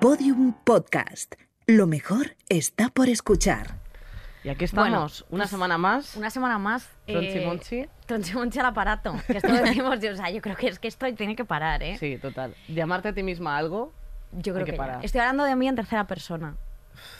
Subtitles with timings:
[0.00, 1.34] Podium Podcast.
[1.66, 3.78] Lo mejor está por escuchar.
[4.44, 6.16] Y aquí estamos, Bueno, una pues, semana más.
[6.16, 6.88] Una semana más.
[7.06, 7.86] Tronchi eh, Monchi.
[8.06, 9.14] Tronchi Monchi al aparato.
[9.26, 11.82] Que esto lo decimos, o sea, yo creo que es que esto tiene que parar,
[11.82, 11.96] ¿eh?
[11.98, 12.54] Sí, total.
[12.68, 13.92] Llamarte a ti misma algo.
[14.32, 15.04] yo creo que que, parar.
[15.04, 16.56] Estoy hablando de mí en tercera persona.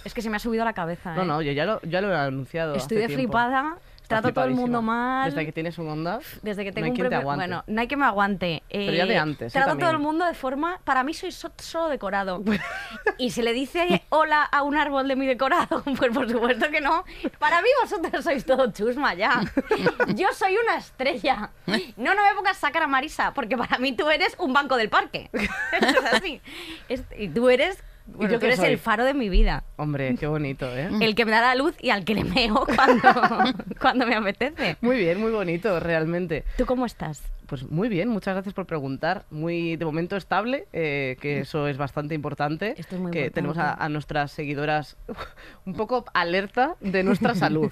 [0.04, 1.26] Es que se me ha subido a la cabeza, No, ¿eh?
[1.26, 2.74] no, yo ya lo, ya lo he anunciado.
[2.76, 3.22] Estoy hace de tiempo.
[3.22, 3.78] flipada.
[4.08, 5.30] Trato a todo el mundo mal.
[5.30, 6.18] Desde que tienes un onda.
[6.42, 7.44] Desde que no tengo hay un quien te aguante.
[7.46, 8.62] Bueno, no hay que me aguante.
[8.70, 9.52] Pero ya de Eh, antes.
[9.52, 10.80] Trato a todo el mundo de forma.
[10.84, 12.42] Para mí soy so- solo decorado.
[13.18, 15.82] y se le dice hola a un árbol de mi decorado.
[15.98, 17.04] Pues por supuesto que no.
[17.38, 19.40] Para mí vosotros sois todo chusma ya.
[20.14, 21.50] Yo soy una estrella.
[21.96, 24.76] No, no me pongas a sacar a Marisa, porque para mí tú eres un banco
[24.76, 25.28] del parque.
[25.32, 26.40] Es así.
[26.88, 27.82] Es- y tú eres.
[28.16, 28.70] Bueno, yo tú eres soy?
[28.70, 29.64] el faro de mi vida.
[29.76, 30.88] Hombre, qué bonito, ¿eh?
[31.00, 34.76] El que me da la luz y al que le meo cuando, cuando me apetece.
[34.80, 36.44] Muy bien, muy bonito, realmente.
[36.56, 37.22] ¿Tú cómo estás?
[37.46, 39.24] Pues muy bien, muchas gracias por preguntar.
[39.30, 42.74] Muy de momento estable, eh, que eso es bastante importante.
[42.76, 43.34] Esto es muy que importante.
[43.34, 44.96] tenemos a, a nuestras seguidoras
[45.64, 47.70] un poco alerta de nuestra salud.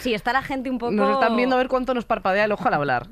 [0.00, 0.92] Sí, está la gente un poco...
[0.92, 3.06] Nos están viendo a ver cuánto nos parpadea el ojo al hablar.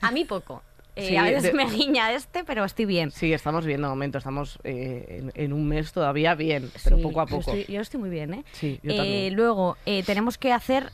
[0.00, 0.62] A mí poco.
[0.96, 3.10] Eh, Sí, a veces de- me guiña este, pero estoy bien.
[3.10, 7.02] Sí, estamos bien de momento, estamos eh, en, en un mes todavía bien, pero Sí,
[7.02, 7.52] poco a yo poco.
[7.54, 8.44] estoy- Yo estoy, muy bien, ¿eh?
[8.52, 9.34] Sí, yo Eh, también.
[9.34, 10.90] Luego, tenemos que hacer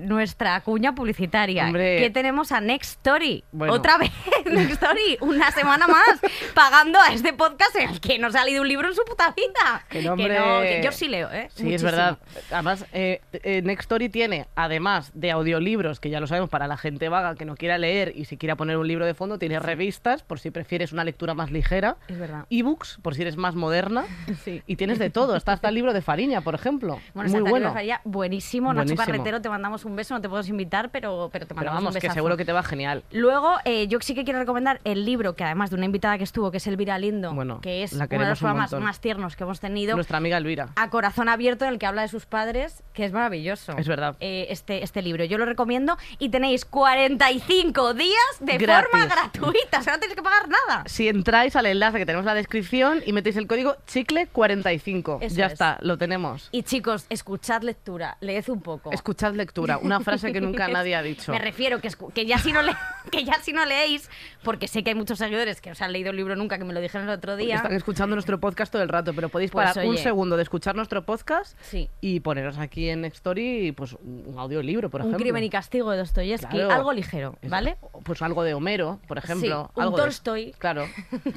[0.00, 1.66] nuestra cuña publicitaria.
[1.66, 1.98] Hombre.
[1.98, 3.44] Que tenemos a Next Story.
[3.52, 3.72] Bueno.
[3.74, 4.10] Otra vez,
[4.46, 6.20] Next Story, una semana más,
[6.54, 9.34] pagando a este podcast en el que no ha leído un libro en su puta
[9.36, 9.84] vida.
[9.88, 10.28] Que no, hombre.
[10.36, 11.48] que yo sí leo, ¿eh?
[11.54, 12.18] Sí, es verdad.
[12.50, 13.20] Además, eh,
[13.64, 17.56] Nextory tiene, además de audiolibros, que ya lo sabemos para la gente vaga que no
[17.56, 20.92] quiera leer y si quiera poner un libro de fondo, tiene revistas, por si prefieres
[20.92, 21.96] una lectura más ligera.
[22.06, 22.46] Es verdad.
[22.50, 24.04] Ebooks, por si eres más moderna.
[24.44, 24.62] Sí.
[24.66, 25.34] Y tienes de todo.
[25.34, 27.00] Está hasta el libro de Fariña, por ejemplo.
[27.14, 27.72] Bueno, Muy bueno.
[27.72, 28.72] Faría, buenísimo.
[28.72, 29.04] Nacho Buenísimo.
[29.06, 30.14] Carretero, te mandamos un beso.
[30.14, 32.14] No te podemos invitar, pero, pero te Pero mandamos vamos, un que besazo.
[32.14, 33.02] seguro que te va genial.
[33.10, 36.24] Luego, eh, yo sí que quiero recomendar el libro, que además de una invitada que
[36.24, 39.44] estuvo, que es Elvira Lindo, Bueno, que es uno de los programas más tiernos que
[39.44, 40.68] hemos tenido, Nuestra amiga Elvira.
[40.76, 43.76] a corazón abierto, en el que habla de sus padres, que es maravilloso.
[43.78, 44.16] Es verdad.
[44.20, 48.88] Eh, este, este libro, yo lo recomiendo y tenéis 45 días de Gratis.
[48.90, 50.84] forma gratuita, o sea, no tenéis que pagar nada.
[50.86, 55.18] Si entráis al enlace que tenemos en la descripción y metéis el código chicle45.
[55.22, 55.52] Eso ya es.
[55.52, 56.48] está, lo tenemos.
[56.52, 58.92] Y chicos, escuchad lectura, leed un poco.
[58.92, 61.32] Escuchad lectura, una frase que nunca nadie ha dicho.
[61.32, 62.74] Me refiero que, ya si no le-
[63.10, 64.10] que ya si no leéis,
[64.42, 66.64] porque sé que hay muchos seguidores que no se han leído el libro nunca, que
[66.64, 67.56] me lo dijeron el otro día.
[67.56, 70.74] Están escuchando nuestro podcast todo el rato, pero podéis Pues, parar un segundo de escuchar
[70.76, 71.88] nuestro podcast Sí.
[72.00, 75.22] y poneros aquí en Story pues, un audiolibro, por un ejemplo.
[75.24, 76.72] crimen y castigo de Dostoyevsky, Claro.
[76.72, 77.76] algo ligero, ¿vale?
[78.04, 79.64] Pues algo de Homero, por ejemplo.
[79.66, 80.52] Sí, un algo de- Tolstoy.
[80.58, 80.86] Claro.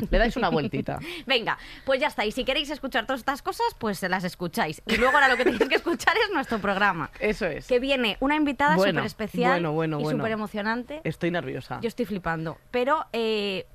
[0.10, 1.00] Le dais una vueltita.
[1.26, 2.26] Venga, pues ya está.
[2.26, 4.82] Y si queréis escuchar todas estas cosas, pues se las escucháis.
[4.88, 7.10] Y luego ahora lo que tenéis que escuchar es nuestro programa.
[7.20, 7.68] Eso es.
[7.68, 11.02] Que viene una invitada Bueno, súper especial bueno, bueno, y súper emocionante.
[11.04, 11.80] Estoy nerviosa.
[11.82, 12.58] Yo estoy flipando.
[12.72, 13.66] Pero eh,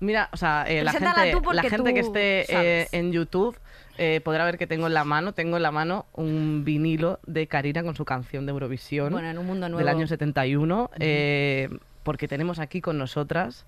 [0.00, 1.06] Mira, o sea, eh, la gente,
[1.52, 2.44] la gente que esté
[2.82, 3.56] eh, en YouTube
[3.96, 7.46] eh, podrá ver que tengo en la mano, tengo en la mano un vinilo de
[7.46, 9.88] Karina con su canción de Eurovisión Bueno, en un mundo del nuevo.
[9.88, 11.68] año 71, eh,
[12.04, 13.66] porque tenemos aquí con nosotras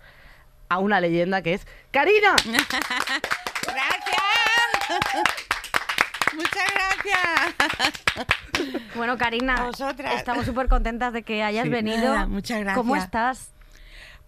[0.69, 2.37] a una leyenda que es Karina.
[3.67, 4.23] Gracias.
[6.35, 8.27] Muchas gracias.
[8.95, 10.15] bueno, Karina, vosotras.
[10.17, 11.71] estamos súper contentas de que hayas Sí.
[11.71, 12.15] venido.
[12.15, 12.77] Nada, muchas gracias.
[12.77, 13.53] ¿Cómo estás?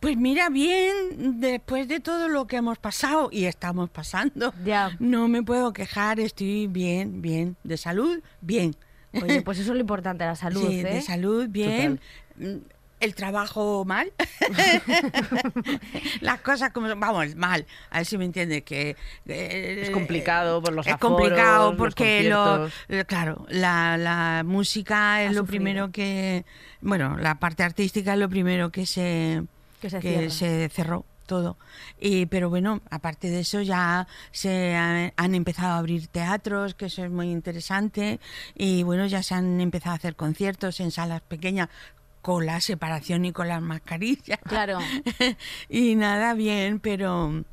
[0.00, 4.90] Pues mira, bien, después de todo lo que hemos pasado y estamos pasando, Ya.
[5.00, 8.76] no me puedo quejar, estoy bien, bien, de salud, bien.
[9.12, 10.84] Oye, pues eso es lo importante, la salud, sí, ¿eh?
[10.84, 12.00] de salud, bien.
[12.36, 12.56] Mm,
[13.00, 14.12] El trabajo mal.
[16.20, 17.66] Las cosas como vamos, mal.
[17.90, 21.78] A ver si me entiendes que eh, Es complicado por los es aforos, complicado los
[21.78, 25.62] porque lo, eh, claro, la, la música es Ha lo sufrido.
[25.62, 26.44] primero que,
[26.80, 29.42] bueno, la parte artística es lo primero que se
[29.80, 30.30] Que se que cierra.
[30.30, 31.58] se cerró todo.
[32.00, 36.86] Y, pero bueno, aparte de eso ya se ha- han empezado a abrir teatros, que
[36.86, 38.18] eso es muy interesante,
[38.54, 41.68] y bueno, ya se han empezado a hacer conciertos en salas pequeñas
[42.22, 44.38] con la separación y con las mascarillas.
[44.46, 44.78] Claro.
[45.68, 47.44] y nada, bien, pero...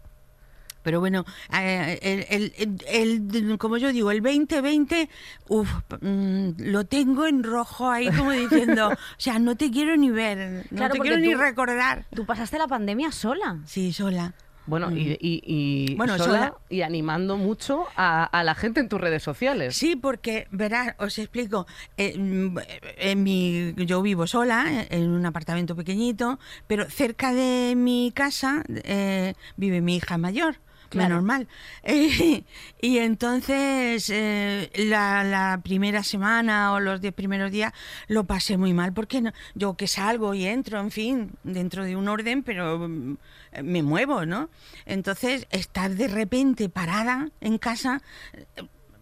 [0.84, 1.98] Pero bueno, eh,
[2.30, 5.10] el, el- el- como yo digo, el 2020,
[5.48, 5.68] uf,
[6.00, 10.68] mm, lo tengo en rojo ahí como diciendo, o sea, no te quiero ni ver,
[10.70, 12.06] no Claro, te quiero ni recordar.
[12.14, 13.58] Tú pasaste la pandemia sola.
[13.66, 14.36] Sí, sola.
[14.68, 16.54] Bueno, y, y- y Bueno, sola sola.
[16.70, 19.76] y animando mucho a, a la gente en tus redes sociales.
[19.76, 21.68] Sí, porque, verás, os explico.
[21.98, 22.58] eh, mm,
[22.98, 29.34] en mi, yo vivo sola, en un apartamento pequeñito, pero cerca de mi casa eh,
[29.58, 30.56] vive mi hija mayor.
[30.96, 31.10] Claro.
[31.22, 31.48] menos mal.
[31.84, 32.44] Eh,
[32.82, 37.72] y entonces eh, la, la primera semana o los diez primeros días
[38.08, 41.96] lo pasé muy mal porque no- yo que salgo y entro, en fin, dentro de
[41.96, 43.18] un orden, pero mm,
[43.64, 44.50] me muevo, ¿no?
[44.86, 48.02] Entonces estar de repente parada en casa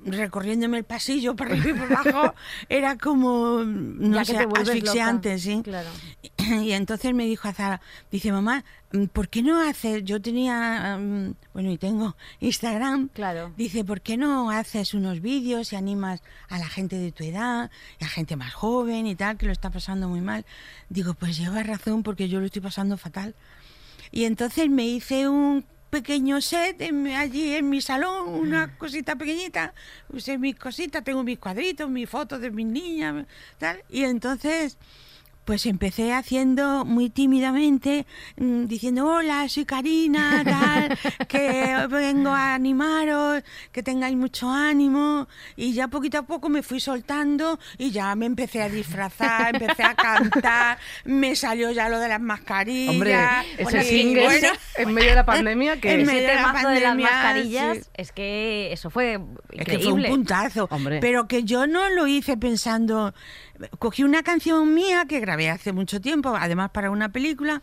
[0.05, 2.33] recorriéndome el pasillo para arriba y por abajo
[2.69, 5.41] era como no Ya sé, asfixiante, loca.
[5.41, 5.61] sí.
[5.63, 5.89] Claro.
[6.61, 7.79] Y entonces me dijo Azara,
[8.11, 8.65] dice, mamá,
[9.13, 10.03] ¿por qué no haces?
[10.03, 13.09] Yo tenía, mm, bueno, y tengo Instagram.
[13.13, 13.53] Claro.
[13.55, 17.71] Dice, ¿por qué no haces unos vídeos y animas a la gente de tu edad,
[17.99, 20.45] y a gente más joven y tal, que lo está pasando muy mal?
[20.89, 23.35] Digo, pues lleva razón porque yo lo estoy pasando fatal.
[24.11, 25.65] Y entonces me hice un
[25.97, 29.73] pequeño set en- allí en mi salón, una cosita pequeñita,
[30.09, 33.27] usé mis cositas, tengo mis cuadritos, mis fotos de mis niñas,
[33.59, 34.77] tal, y entonces
[35.45, 38.05] pues empecé haciendo muy tímidamente,
[38.37, 40.97] mm, diciendo, hola, soy Karina, tal,
[41.27, 45.27] que vengo a animaros, que tengáis mucho ánimo.
[45.55, 49.83] Y ya poquito a poco me fui soltando y ya me empecé a disfrazar, empecé
[49.83, 52.93] a cantar, me salió ya lo de las mascarillas.
[52.93, 53.15] Hombre,
[53.57, 54.47] ese Bueno, single bueno,
[54.77, 57.11] en medio de la pandemia que En Ese medio de la temazo de las pandemia,
[57.11, 57.83] mascarillas, sí.
[57.95, 59.19] es que eso fue
[59.51, 60.09] Es que fue un increíble.
[60.09, 60.67] puntazo.
[60.71, 60.99] Hombre.
[60.99, 63.13] Pero que yo no lo hice pensando.
[63.79, 67.61] Cogí una canción mía que grabé hace mucho tiempo, además para una película.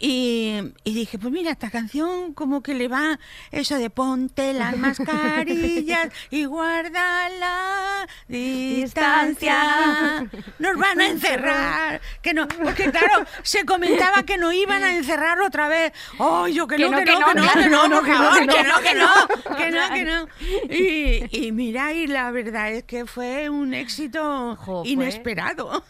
[0.00, 3.18] Y, y dije, pues mira, esta canción como que le va
[3.50, 10.24] eso de ponte las mascarillas y guarda la distancia.
[10.60, 12.00] Nos van a encerrar.
[12.22, 15.92] Que no, porque claro, se comentaba que no iban a encerrar otra vez.
[16.18, 18.94] Oh, yo que, no, que no, que no, que no, que no, que no, que
[18.94, 20.28] no, que no, que no.
[20.72, 25.82] Y, y mira, y la verdad es que fue un éxito Jo, inesperado.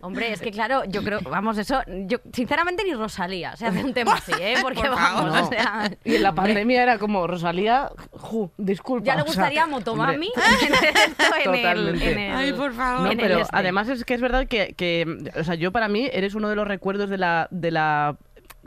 [0.00, 3.92] Hombre, es que claro, yo creo, vamos, eso, yo sinceramente ni Rosalía se hace un
[3.94, 4.54] tema así, ¿eh?
[4.62, 9.04] Porque Por vamos, o sea, Y en la pandemia era como Rosalía, ju, disculpa.
[9.06, 12.12] ya le o sea, gustaría Motomami en en el, Totalmente.
[12.12, 13.08] en el- Ay, por favor.
[13.14, 13.50] No, pero este.
[13.56, 16.56] además es que es verdad que, que, o sea, yo para mí eres uno de
[16.56, 18.16] los recuerdos de la, de la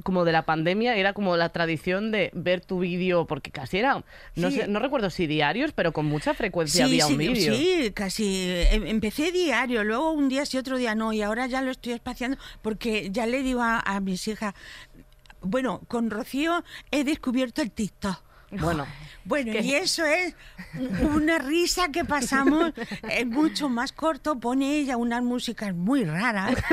[0.04, 4.04] como de la pandemia, era como la tradición de ver tu vídeo, porque casi era,
[4.36, 4.58] no, Sí.
[4.58, 7.54] sé, no recuerdo si diarios, pero con mucha frecuencia Sí, había sí, un vídeo.
[7.54, 8.50] sí, casi.
[8.72, 11.94] em- Empecé diario, luego un día sí, otro día no, y ahora ya lo estoy
[11.94, 14.54] espaciando porque ya le digo a, a mis hijas,
[15.42, 18.22] bueno, con Rocío he descubierto el TikTok.
[18.52, 18.88] Bueno,
[19.26, 20.34] Bueno, y eso es
[21.02, 22.72] una risa que pasamos,
[23.08, 26.56] es mucho más corto, pone ella unas músicas muy raras.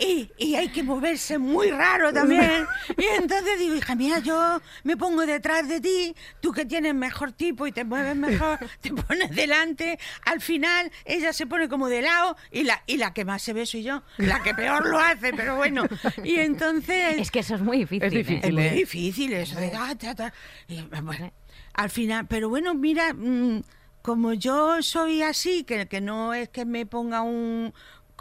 [0.00, 2.66] Y, y hay que moverse muy raro también.
[2.96, 7.32] Y entonces digo, hija mía, yo me pongo detrás de ti, tú que tienes mejor
[7.32, 9.98] tipo y te mueves mejor, te pones delante.
[10.24, 13.52] Al final ella se pone como de lado y la, y la que más se
[13.52, 15.84] ve soy yo, la que peor lo hace, pero bueno.
[16.22, 17.18] Y entonces...
[17.18, 18.04] Es que eso es muy difícil.
[18.04, 18.16] Es ¿eh?
[18.18, 18.44] difícil.
[18.44, 18.74] Es muy ¿eh?
[18.74, 20.32] difícil eso de ah, ta, ta.
[20.68, 21.32] Y, bueno,
[21.74, 23.62] al final, pero bueno, mira, mm,
[24.02, 27.72] como yo soy así, que, que no es que me ponga un,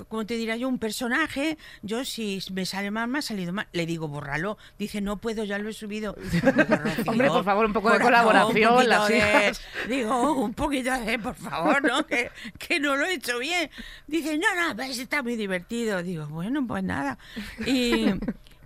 [0.08, 3.68] como te diría yo, un personaje, yo si me sale mal, me ha salido mal,
[3.74, 4.58] le digo, bórralo.
[4.78, 6.16] Dice, no puedo, ya lo he subido.
[6.42, 8.78] Rocío, Hombre, por favor, un poco de colaboración,
[9.10, 9.62] de- hijas.
[9.90, 12.06] Digo, un poquito de, por favor, ¿no?
[12.06, 12.30] Que,
[12.60, 13.70] que no lo he hecho bien.
[14.08, 16.04] Dice, no, no, pues está muy divertido.
[16.04, 17.18] Digo, bueno, pues nada.
[17.66, 18.06] Y,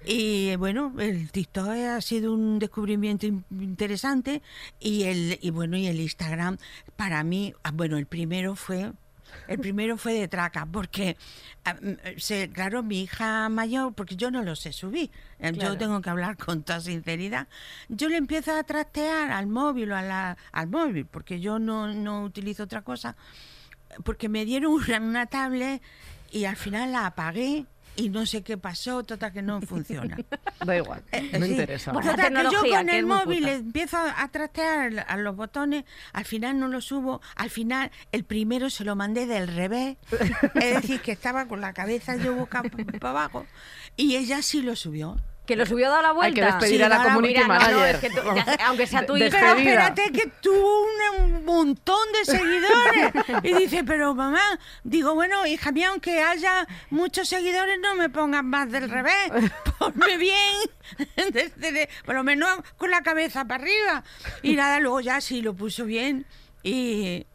[0.03, 4.41] y bueno, el TikTok ha sido un descubrimiento in- interesante
[4.79, 6.57] y el y bueno y el Instagram
[6.95, 8.91] para mí, ah, bueno, el primero fue
[9.47, 11.17] el primero fue de traca, porque,
[12.53, 15.55] claro, mi hija mayor, porque yo no lo sé subir, Claro.
[15.57, 17.47] yo tengo que hablar con toda sinceridad,
[17.89, 21.93] yo le empiezo a trastear al móvil o a la, al móvil, porque yo no,
[21.93, 23.15] no utilizo otra cosa,
[24.03, 25.81] porque me dieron una, una tablet
[26.31, 30.17] y al final la apagué y no sé qué pasó, total que no funciona.
[30.65, 31.51] da igual, no Eh, Sí.
[31.51, 31.91] interesa.
[31.91, 35.83] Bueno, Total, que yo con que el móvil empiezo a trastear a los botones,
[36.13, 39.97] al final no lo subo, al final el primero se lo mandé del revés,
[40.55, 42.63] es decir, que estaba con la cabeza yo boca
[42.99, 43.45] para abajo,
[43.97, 45.17] y ella sí lo subió.
[45.51, 46.45] Que lo subió dado la Hay que vuelta.
[46.59, 47.95] despedir Sí, a la community Mira, no, manager.
[47.95, 51.99] es que tú- ya- aunque sea tu hija, Pero espérate que tuvo un, un montón
[52.13, 53.11] de seguidores.
[53.43, 54.41] Y dice, pero mamá,
[54.85, 59.29] digo, bueno, hija mía, aunque haya muchos seguidores, no me pongas más del revés.
[59.77, 60.55] Ponme bien,
[61.33, 64.05] desde de- por lo menos con la cabeza para arriba.
[64.43, 66.25] Y nada, luego ya sí lo puso bien.
[66.63, 67.25] Y,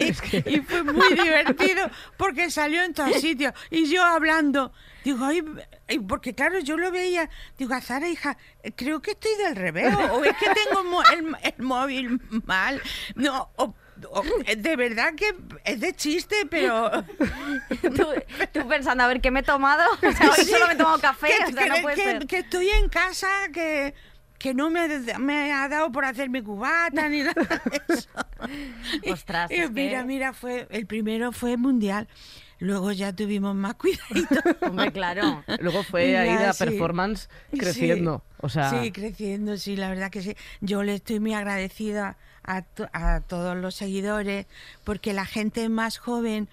[0.00, 3.52] y fue muy divertido porque salió en todos sitios.
[3.70, 4.72] Y yo hablando,
[5.04, 5.44] digo, ay,
[6.06, 8.36] porque claro, yo lo veía, digo, a Zara, hija,
[8.76, 12.82] creo que estoy del revés, o, es que tengo el, el móvil mal.
[13.14, 13.74] No, o-
[14.10, 14.24] o-
[14.56, 16.90] de verdad que es de chiste, pero.
[17.96, 18.06] tú,
[18.52, 19.82] tú pensando, a ver, ¿qué me he tomado?
[20.02, 21.96] O sea, hoy Sí, solo me he tomado café, que, o sea, no que- puede
[21.96, 22.26] que- ser.
[22.26, 23.94] que estoy en casa, que,
[24.38, 24.86] que no me,
[25.18, 28.08] me ha dado por hacerme cubata ni nada de eso.
[29.12, 32.06] Ostras, Y es mira, que- mira, fue el primero fue mundial.
[32.60, 34.40] Luego ya tuvimos más cuidadito.
[34.62, 35.44] Hombre, claro.
[35.60, 36.64] Luego fue Ya, ahí la sí.
[36.64, 37.58] performance Sí.
[37.58, 38.22] creciendo.
[38.40, 40.36] O sea, Sí, creciendo, sí, la verdad que sí.
[40.60, 44.46] Yo le estoy muy agradecida a, to- a todos los seguidores
[44.84, 46.48] porque la gente más joven,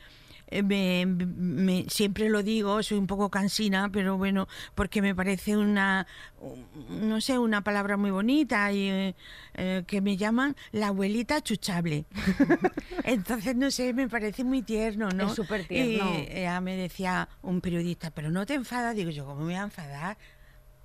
[0.47, 5.57] eh, me, me- siempre lo digo, soy un poco cansina, pero bueno, porque me parece
[5.57, 6.05] una,
[6.39, 9.15] un- no sé, una palabra muy bonita y eh,
[9.55, 12.05] eh, que me llaman la abuelita chuchable.
[13.03, 15.27] Entonces, no sé, me parece muy tierno, ¿no?
[15.29, 16.11] Es súper tierno.
[16.57, 19.63] Y me decía un periodista, pero no te enfadas, digo yo, ¿cómo me voy a
[19.63, 20.17] enfadar?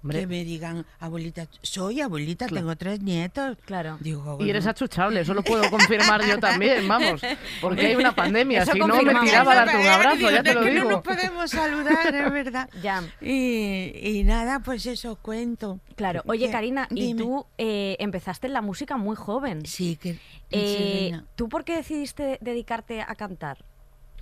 [0.03, 0.21] Hombre.
[0.21, 3.59] que me digan, abuelita, soy abuelita, tengo tres nietos.
[3.67, 3.99] Claro.
[4.01, 7.21] Digo, y eres achuchable, eso lo puedo confirmar yo también, vamos.
[7.61, 10.43] Porque hay una pandemia, Eso si no me tiraba a darte un Digo, abrazo, ya
[10.43, 10.91] te lo que No digo.
[10.91, 12.69] nos podemos saludar, es verdad.
[12.83, 13.03] Ya.
[13.21, 15.81] Y, y nada, pues eso cuento.
[15.97, 16.23] Claro.
[16.27, 19.67] Oye, Que- Karina, y tú eh, empezaste en la música muy joven.
[19.67, 20.19] Sí, que.
[20.51, 21.21] Eh.
[21.37, 23.65] ¿Tú por qué decidiste dedicarte a cantar?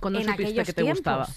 [0.01, 0.97] ¿Cuándo en supiste que te tiempos?
[0.97, 1.27] gustaba?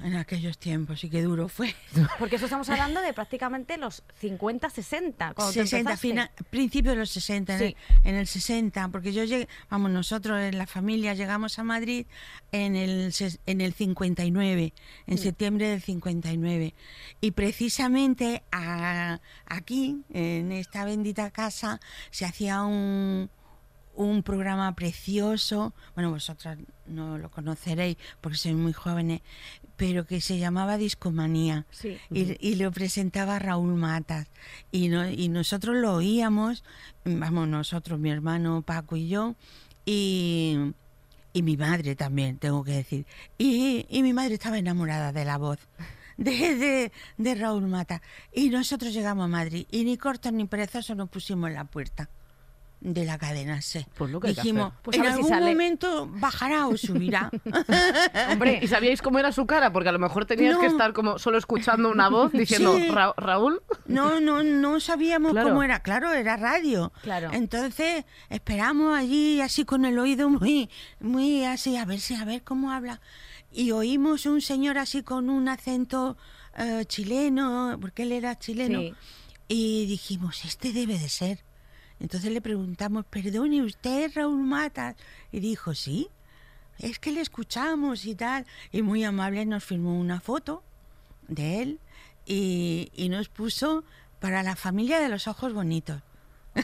[0.00, 1.74] En aquellos tiempos, y qué duro fue.
[2.18, 5.34] Porque eso estamos hablando de prácticamente los 50, 60.
[5.34, 6.08] Cuando te 60, empezaste.
[6.08, 10.40] fina- principio de los 60, en, el, en el 60, porque yo llegué, vamos, nosotros
[10.40, 12.06] en la familia llegamos a Madrid
[12.50, 13.14] en el,
[13.46, 14.72] en el 59,
[15.06, 16.74] en septiembre del 59.
[17.20, 21.78] Y precisamente a- aquí, en esta bendita casa,
[22.10, 23.30] se hacía un,
[23.94, 29.20] un programa precioso, bueno, vosotras no lo conoceréis porque sois muy jóvenes,
[29.76, 31.66] pero que se llamaba Discomanía.
[31.70, 31.98] Sí.
[32.10, 34.28] Y, y lo presentaba Raúl Matas.
[34.70, 36.64] Y, no- y nosotros lo oíamos,
[37.04, 39.34] vamos, nosotros, mi hermano Paco y yo,
[39.84, 40.56] y,
[41.32, 43.06] y mi madre también, tengo que decir.
[43.38, 45.58] Y, y mi madre estaba enamorada de la voz.
[46.18, 48.02] De, de, de Raúl Mata.
[48.32, 52.08] Y nosotros llegamos a Madrid y ni cortos ni perezosos nos pusimos en la puerta
[52.84, 53.86] de la cadena C.
[53.96, 54.72] Pues lo que Dijimos.
[54.82, 55.50] Pues en si algún sale".
[55.52, 57.30] momento bajará o subirá.
[58.32, 59.72] Hombre, ¿Y sabíais cómo era su cara?
[59.72, 62.88] Porque a lo mejor tenías que estar como solo escuchando una voz diciendo Sí.
[62.88, 63.62] "Ra- Raúl.
[63.86, 65.50] No, no, no sabíamos Claro.
[65.50, 65.80] cómo era.
[65.80, 66.92] Claro, era radio.
[67.02, 67.30] Claro.
[67.32, 70.68] Entonces esperamos allí así con el oído muy,
[71.00, 73.00] muy así, a ver si, a ver cómo habla.
[73.52, 76.16] Y oímos un señor así con un acento
[76.56, 78.80] eh, chileno, porque él era chileno.
[78.80, 78.94] Sí.
[79.48, 81.44] Y dijimos, este debe de ser.
[82.02, 84.96] Entonces le preguntamos, perdone, ¿usted es Raúl Matas?
[85.30, 86.08] Y dijo, sí,
[86.80, 88.44] es que le escuchamos y tal.
[88.72, 90.64] Y muy amable nos firmó una foto
[91.28, 91.78] de él
[92.26, 93.84] y, y nos puso
[94.18, 96.02] para la familia de los ojos bonitos.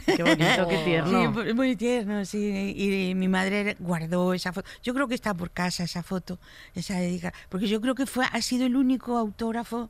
[0.05, 1.33] Qué bonito, qué tierno.
[1.45, 2.73] Sí, muy- tierno, sí.
[2.75, 4.69] Y, mi madre guardó esa foto.
[4.83, 6.37] Yo creo que está por casa esa foto,
[6.75, 9.89] esa dedica, porque yo creo que fue ha sido el único autógrafo,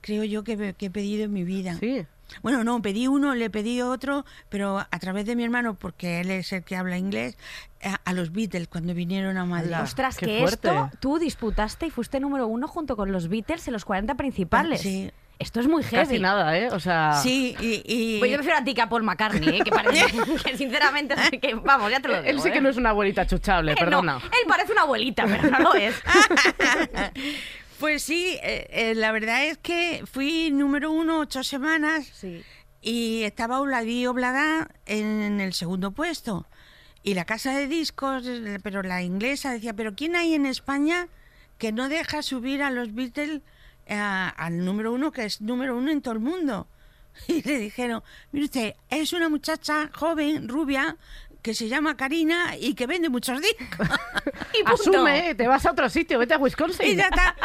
[0.00, 1.76] creo yo, que, que he pedido en mi vida.
[1.78, 2.06] Sí.
[2.42, 6.30] Bueno, no, pedí uno, le pedí otro, pero a través de mi hermano, porque él
[6.30, 7.38] es el que habla inglés,
[7.82, 9.74] a, a los Beatles cuando vinieron a Madrid.
[9.82, 10.68] Ostras, qué que fuerte.
[10.68, 14.80] esto tú disputaste y fuiste número uno junto con los Beatles en los 40 principales.
[14.80, 15.10] Sí.
[15.38, 16.02] Esto es muy heavy.
[16.06, 16.70] Casi nada, ¿eh?
[16.70, 19.62] O sea, Sí, y, y- Pues yo prefiero a ti que a Paul McCartney, ¿eh?
[19.62, 20.06] que parece
[20.44, 22.26] que sinceramente, que, vamos, ya te lo digo.
[22.26, 22.60] él sí que ¿eh?
[22.62, 24.14] no es una abuelita chuchable, Eh, perdona.
[24.14, 25.94] No, él parece una abuelita, pero no lo es.
[27.80, 32.42] Pues sí, eh, eh, la verdad es que fui número uno ocho semanas Sí.
[32.80, 36.46] y estaba Obladi Oblada en el segundo puesto.
[37.02, 41.08] Y la casa de discos, eh, pero la inglesa decía, pero ¿quién hay en España
[41.58, 43.42] que no deja subir a los Beatles
[43.86, 46.66] eh, al número uno, que es número uno en todo el mundo?
[47.28, 48.02] Y le dijeron,
[48.32, 50.96] mire usted, es una muchacha joven, rubia,
[51.46, 53.86] que se llama Karina y que vende muchos discos.
[54.52, 54.82] Y punto.
[54.82, 56.86] Asume, te vas a otro sitio, vete a Wisconsin.
[56.86, 57.36] y ya está.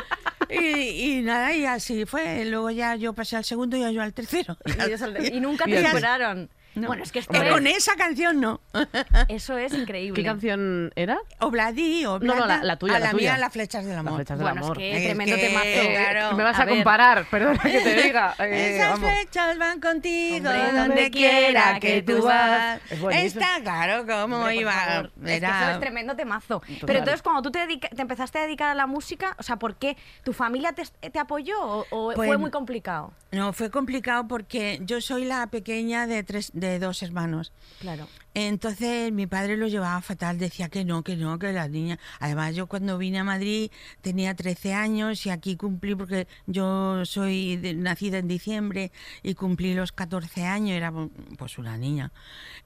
[0.50, 2.46] Y, y nada, y así fue.
[2.46, 4.58] Luego ya yo pasé al segundo y yo al tercero.
[4.65, 6.50] Y, nunca Y te superaron.
[6.75, 6.87] No.
[6.87, 8.61] Bueno, es que esto Pero con es, esa canción no.
[9.27, 10.21] eso es increíble.
[10.21, 11.17] ¿Qué canción era?
[11.39, 12.39] Obladí, Oblada.
[12.39, 13.31] No, no, la- la tuya, A la la, tuya.
[13.31, 14.11] mía, las flechas del amor.
[14.13, 14.77] Las flechas del Bueno, amor.
[14.77, 15.65] es que Es tremendo que- temazo.
[15.67, 16.35] Eh, claro.
[16.37, 16.75] Me vas A a, ver.
[16.75, 18.35] comparar, perdona que te diga.
[18.39, 19.11] eh, Esas vamos.
[19.11, 22.79] flechas van contigo Hombre, donde quiera que tú vas.
[22.89, 23.41] Es buenísimo.
[23.41, 24.71] Está claro cómo Hombre, por iba.
[24.71, 25.05] favor.
[25.07, 26.59] Es que eso Era- es tremendo temazo.
[26.61, 26.77] Total.
[26.85, 29.57] Pero entonces, cuando tú te, dedica- te empezaste a dedicar a la música, o sea,
[29.57, 29.97] ¿por qué?
[30.23, 33.13] ¿Tu familia te, te apoyó o, o Pues- fue muy complicado?
[33.31, 37.51] No, fue complicado porque yo soy la pequeña de tres, de dos hermanos.
[37.80, 38.08] Claro.
[38.34, 42.00] Entonces mi padre lo llevaba fatal, decía que no, que no, que las niñas.
[42.20, 47.58] Además, yo cuando vine a Madrid tenía 13 años y aquí cumplí, porque yo soy
[47.58, 48.91] de- nacida en diciembre
[49.22, 50.94] y cumplí los 14 años, era
[51.38, 52.12] pues una niña.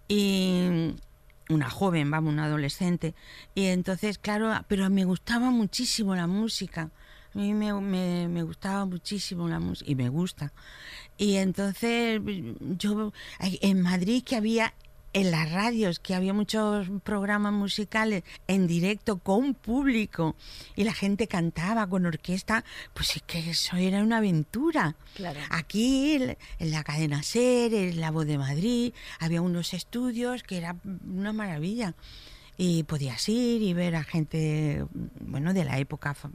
[0.08, 0.94] Y
[1.50, 3.16] una joven, vamos, una adolescente.
[3.56, 6.90] Y entonces, claro, pero me gustaba muchísimo la música.
[7.36, 10.54] A mí me, me- me gustaba muchísimo la música y me gusta.
[11.18, 12.22] Y entonces
[12.77, 13.12] yo
[13.42, 14.74] en Madrid que había
[15.12, 20.36] en las radios que había muchos programas musicales en directo con público
[20.75, 24.98] y la gente cantaba con orquesta, pues es que eso era una aventura.
[25.13, 25.39] Claro.
[25.51, 30.58] Aquí en en la cadena SER, en la Voz de Madrid, había unos estudios que
[30.58, 30.75] era
[31.06, 31.96] una maravilla.
[32.57, 34.85] Y podías ir y ver a gente,
[35.19, 36.29] bueno, de la época fa-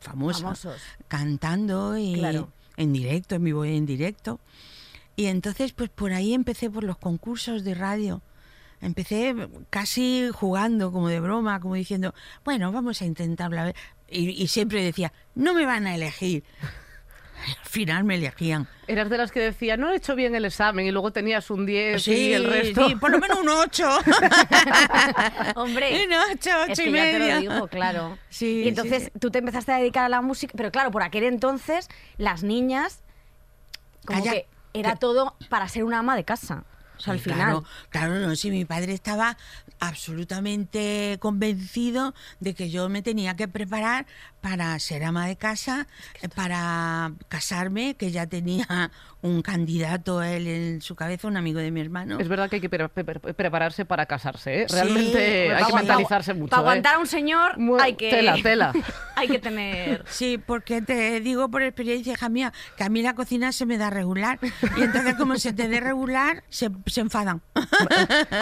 [0.00, 0.80] famosa, Famosos.
[1.08, 2.52] cantando y Claro.
[2.76, 4.40] en directo, en vivo y en directo.
[5.16, 8.22] Y entonces, pues por ahí empecé por los concursos de radio.
[8.80, 9.34] Empecé
[9.68, 13.76] casi jugando, como de broma, como diciendo, bueno, vamos a intentarlo a ver.
[14.08, 16.42] Y, y siempre decía, no me van a elegir.
[17.46, 18.68] Al final me elegían.
[18.86, 21.64] Eras de las que decía, no he hecho bien el examen y luego tenías un
[21.66, 22.86] 10 y el resto.
[22.88, 23.88] sí, por lo menos un 8.
[25.56, 27.34] Hombre, un 8, 8 es y que ya te medio.
[27.34, 28.18] lo digo, claro.
[28.28, 29.18] Sí, y entonces sí, sí.
[29.18, 33.00] tú te empezaste a dedicar a la música, pero claro, por aquel entonces las niñas,
[34.06, 36.64] como Calla, que era que- todo para ser una ama de casa.
[36.96, 37.38] O sea, al Sí, final.
[37.38, 39.38] Claro, claro, no, sí, mi padre estaba
[39.78, 44.04] absolutamente convencido de que yo me tenía que preparar
[44.40, 45.86] para ser ama de casa,
[46.34, 48.90] para casarme, que ya tenía
[49.22, 52.18] un candidato él en su cabeza, un amigo de mi hermano.
[52.18, 54.66] Es verdad que hay que pre- pre- pre- prepararse para casarse, ¿eh?
[54.68, 56.50] Sí, Realmente hay que mentalizarse mucho.
[56.50, 56.64] Para ¿eh?
[56.64, 58.10] aguantar a un señor Mu- hay que.
[58.10, 58.72] Tela, tela.
[59.16, 60.04] hay que tener.
[60.10, 63.78] Sí, porque te digo por experiencia, hija mía, que a mí la cocina se me
[63.78, 64.38] da regular.
[64.76, 67.40] Y entonces, como se te dé regular, se, se enfadan.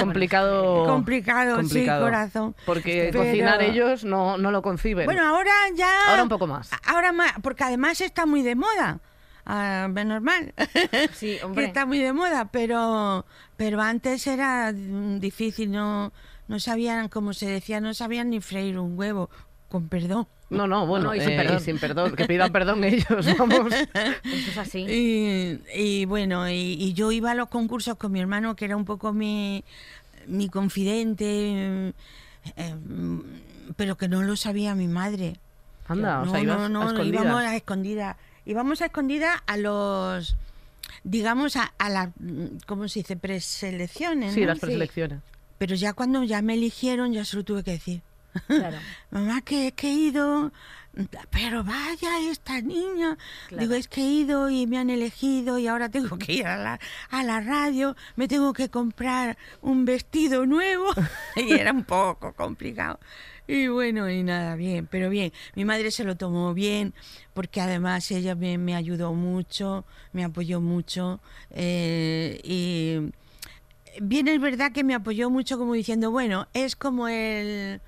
[0.01, 0.87] complicado.
[0.87, 2.05] Complicado, sí, complicado.
[2.05, 2.57] corazón.
[2.67, 5.07] Porque Pero- cocinar ellos no, no lo conciben.
[5.07, 5.88] Bueno, ahora ya.
[6.09, 6.71] Ahora un poco más.
[6.87, 9.01] Ahora más, porque además está muy de moda.
[9.47, 10.53] Ah, menos mal.
[11.15, 11.65] Sí, que hombre.
[11.67, 13.25] está muy de moda, pero
[13.57, 16.13] pero antes era difícil, no
[16.49, 19.29] no sabían, como se decía, no sabían ni freír un huevo,
[19.69, 20.27] con perdón.
[20.51, 21.61] no, no, bueno, No, y sin eh, perdón.
[21.61, 22.17] sin perdón.
[22.17, 23.73] Que pidan perdón ellos, vamos.
[23.73, 24.81] Eso es así.
[24.89, 28.77] Y, y bueno, y, y yo iba a los concursos con mi hermano, que era
[28.77, 29.63] un poco mi,
[30.27, 31.93] mi confidente,
[32.57, 32.75] eh,
[33.77, 35.39] pero que no lo sabía mi madre.
[35.89, 37.23] Anda, o no, sea, ibas no, no, a escondidas.
[37.25, 38.17] íbamos a escondida.
[38.45, 40.37] Íbamos a escondida a los,
[41.05, 42.09] digamos, a, a las,
[42.67, 43.17] ¿cómo se dice?
[43.17, 45.21] Preselecciones, Sí, las preselecciones.
[45.59, 48.01] Pero ya cuando ya me eligieron, ya se lo tuve que decir.
[48.47, 48.77] Claro.
[49.11, 50.53] Mamá, que, que he ido,
[51.31, 53.17] pero vaya esta niña.
[53.49, 53.63] Claro.
[53.63, 56.57] Digo, es que he ido y me han elegido y ahora tengo que ir a
[56.57, 56.81] la,
[57.11, 60.87] a la radio, me tengo que comprar un vestido nuevo.
[61.37, 62.99] y era un poco complicado.
[63.47, 65.33] Y bueno, y nada, bien, pero bien.
[65.55, 66.93] Mi madre se lo tomó bien
[67.33, 71.21] porque además ella me, me ayudó mucho, me apoyó mucho.
[71.51, 73.11] eh, y
[74.01, 77.81] bien es verdad que me apoyó mucho como diciendo, bueno, es como el...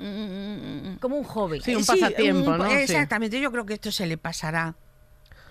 [0.00, 1.60] mm, Como un hobby.
[1.60, 2.68] Sí, un pasatiempo, un- ¿no?
[2.70, 2.76] Sí.
[2.76, 4.74] Exactamente, yo creo que esto se le pasará.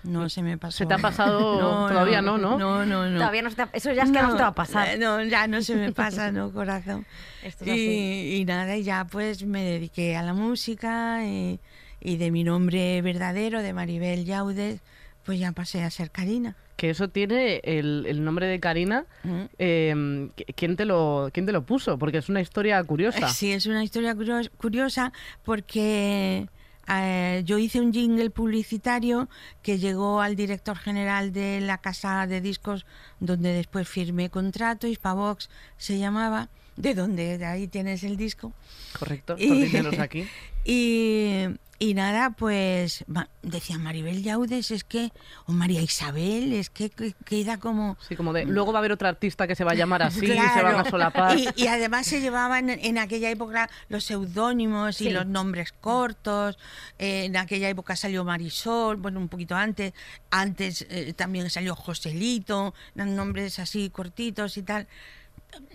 [0.04, 0.78] No se me pasó.
[0.78, 1.58] ¿Se te ha pasado?
[1.88, 2.56] Todavía no, ¿no?
[2.56, 3.18] No, no, no.
[3.18, 4.88] Todavía no se te ha- Eso ya es que no, se te va a pasar.
[4.90, 7.04] eh, No, ya no se me pasa, no, corazón.
[7.42, 8.36] Esto es y, así.
[8.40, 11.58] y nada, y ya pues me dediqué a la música y,
[12.00, 14.80] y de mi nombre verdadero, de Maribel Yaudes,
[15.28, 16.56] pues ya pasé a ser Karina.
[16.76, 19.04] Que eso tiene el, el nombre de Karina.
[19.24, 19.40] Mm.
[19.58, 21.98] eh, ¿quién, te lo, ¿Quién te lo puso?
[21.98, 23.28] Porque es una historia curiosa.
[23.28, 25.12] Sí, es una historia curio- curiosa
[25.44, 26.48] porque
[26.88, 29.28] eh, yo hice un jingle publicitario
[29.62, 32.86] que llegó al director general de la casa de discos
[33.20, 38.54] donde después firmé contrato, Hispavox se llamaba, de donde de ahí tienes el disco.
[38.98, 40.26] Correcto, Y- aquí.
[40.70, 41.46] Y,
[41.78, 43.04] y nada, pues
[43.40, 45.12] decía Maribel Yaudes, es que,
[45.46, 47.96] o María Isabel, es que, que- queda como...
[48.06, 50.26] Sí, como de, luego va a haber otro artista que se va a llamar así
[50.26, 51.38] y se van a solapar.
[51.38, 56.58] Y, y además se llevaban en, en aquella época los seudónimos y los nombres cortos.
[56.98, 59.94] Eh, en aquella época salió Marisol, bueno, un poquito antes.
[60.30, 64.86] Antes eh, también salió Joselito, nombres así cortitos y tal.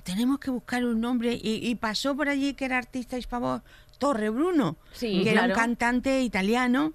[0.03, 1.33] Tenemos que buscar un nombre.
[1.33, 3.61] Y, y pasó por allí que era artista hispavoz,
[3.97, 6.93] Torre Bruno, Sí, que era un cantante italiano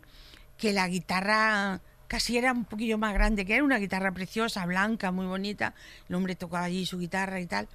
[0.56, 5.12] que la guitarra casi era un poquillo más grande, que era una guitarra preciosa, blanca,
[5.12, 5.74] muy bonita.
[6.08, 7.68] El hombre tocaba allí su guitarra y tal.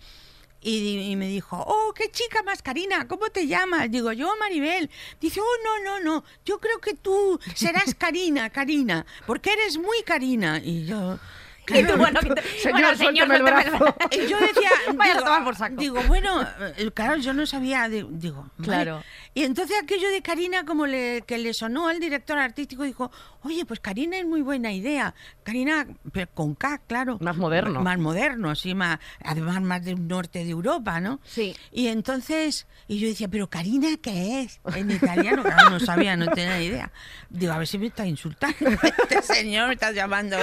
[0.61, 3.91] Y, y me dijo, oh, qué chica más, Karina, ¿cómo te llamas?
[3.91, 4.89] Digo, yo, Maribel.
[5.19, 10.03] Dice, oh, no, no, no, yo creo que tú serás Karina, Karina, porque eres muy
[10.05, 10.59] Karina.
[10.63, 11.19] Y yo,
[11.67, 13.95] Y tú, bueno, que te- Señor, bueno, suélteme el suélteme brazo.
[14.11, 15.75] Y yo decía, Vaya a digo, tomar por saco.
[15.77, 16.41] digo, bueno,
[16.77, 18.93] eh, claro, yo no sabía, di- digo, vale.
[19.33, 23.65] Y entonces aquello de Karina, como le, que le sonó al director artístico, dijo, oye,
[23.65, 25.15] pues Karina es muy buena idea.
[25.43, 27.17] Karina, pero con K, claro.
[27.19, 27.81] Más moderno.
[27.81, 31.19] Más moderno, así, más, además más del norte de Europa, ¿no?
[31.25, 31.55] Sí.
[31.71, 34.59] Y entonces, y yo decía, pero Karina, ¿qué es?
[34.75, 36.91] En italiano, claro, no sabía, no tenía ni idea.
[37.29, 38.69] Digo, a ver si me está insultando
[39.09, 40.37] este señor, me está llamando,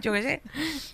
[0.00, 0.42] yo qué sé.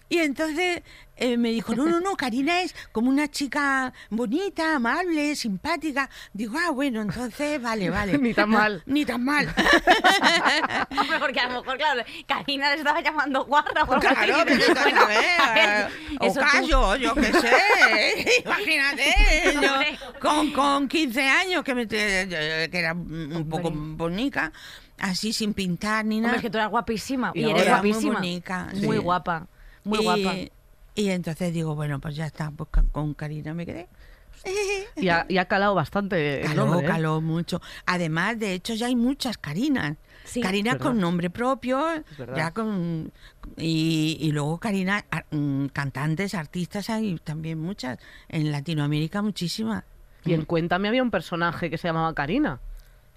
[0.09, 0.82] Y entonces
[1.16, 6.09] eh, me dijo, no, no, no, Karina es como una chica bonita, amable, simpática.
[6.33, 8.18] Digo, ah, bueno, entonces, vale, vale.
[8.18, 8.83] Ni tan mal.
[8.87, 9.46] Ni tan mal.
[11.20, 13.83] Porque a lo mejor, claro, Karina le estaba llamando guarra.
[13.83, 14.00] así.
[14.00, 18.42] Claro, pero Dices, tú bueno, sabes, a ver, o tú- callo, yo qué sé.
[18.44, 19.14] Imagínate,
[19.62, 24.52] yo con, con 15 años que, me, que era un poco bonita,
[24.98, 26.29] así sin pintar ni nada.
[26.35, 27.33] Hombre, es que tú eras guapísima.
[27.35, 28.14] Y Y, eres ahora muy guapísima.
[28.14, 29.02] bonica, Muy sí.
[29.02, 29.46] guapa.
[29.85, 30.35] Muy y, guapa.
[30.96, 33.87] Y entonces digo, bueno, pues ya está, pues con- Karina me quedé.
[34.96, 36.90] Y ha, y ha calado bastante el Caló, nombre, ¿eh?
[36.90, 37.61] caló mucho.
[37.85, 39.96] Además, de hecho, ya hay muchas Karinas.
[40.24, 40.40] Sí.
[40.40, 41.85] Karina con nombre propio,
[42.35, 43.12] ya con
[43.56, 47.98] y, y luego Karina, ar- mm, cantantes, artistas, hay también muchas.
[48.28, 49.85] En Latinoamérica muchísimas.
[50.24, 52.59] Y en Cuéntame había un personaje que se llamaba Karina.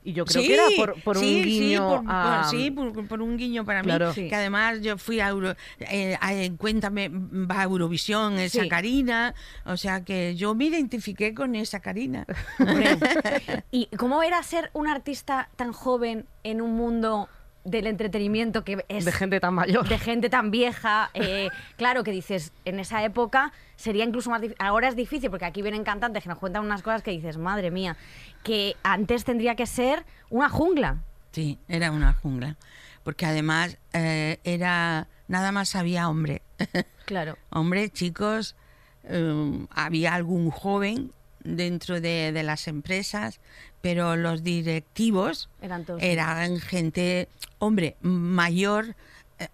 [0.10, 2.42] Y yo creo Sí, que era por, por sí, un guiño sí, por, a...
[2.42, 4.08] por- sí, por, por un guiño para Claro.
[4.08, 4.14] mí.
[4.16, 4.28] Sí.
[4.28, 8.70] Que además yo fui a, Euro, eh, a- Cuéntame, va a Eurovisión esa Sí.
[8.70, 9.36] Karina.
[9.66, 12.26] O sea que yo me identifiqué con esa Karina.
[13.72, 17.30] ¿Y cómo era ser un artista tan joven en un mundo
[17.70, 19.88] del entretenimiento que es De gente tan mayor.
[19.88, 21.10] de gente tan vieja?
[21.14, 24.58] eh, claro que dices, en esa época sería incluso más difícil.
[24.66, 27.72] Ahora es difícil porque aquí vienen cantantes que nos cuentan unas cosas que dices, madre
[27.72, 27.96] mía,
[28.44, 31.04] que antes tendría que ser una jungla.
[31.32, 32.58] Sí, era una jungla.
[33.04, 36.42] Porque además eh, era nada más había hombre.
[37.06, 37.38] Claro.
[37.50, 38.56] hombre, chicos,
[39.04, 41.12] eh, había algún joven
[41.44, 43.40] dentro de, de las empresas,
[43.82, 46.02] pero los directivos Eran todos.
[46.02, 47.28] eran gente,
[47.60, 48.96] hombre, mayor.
[49.40, 49.48] eh,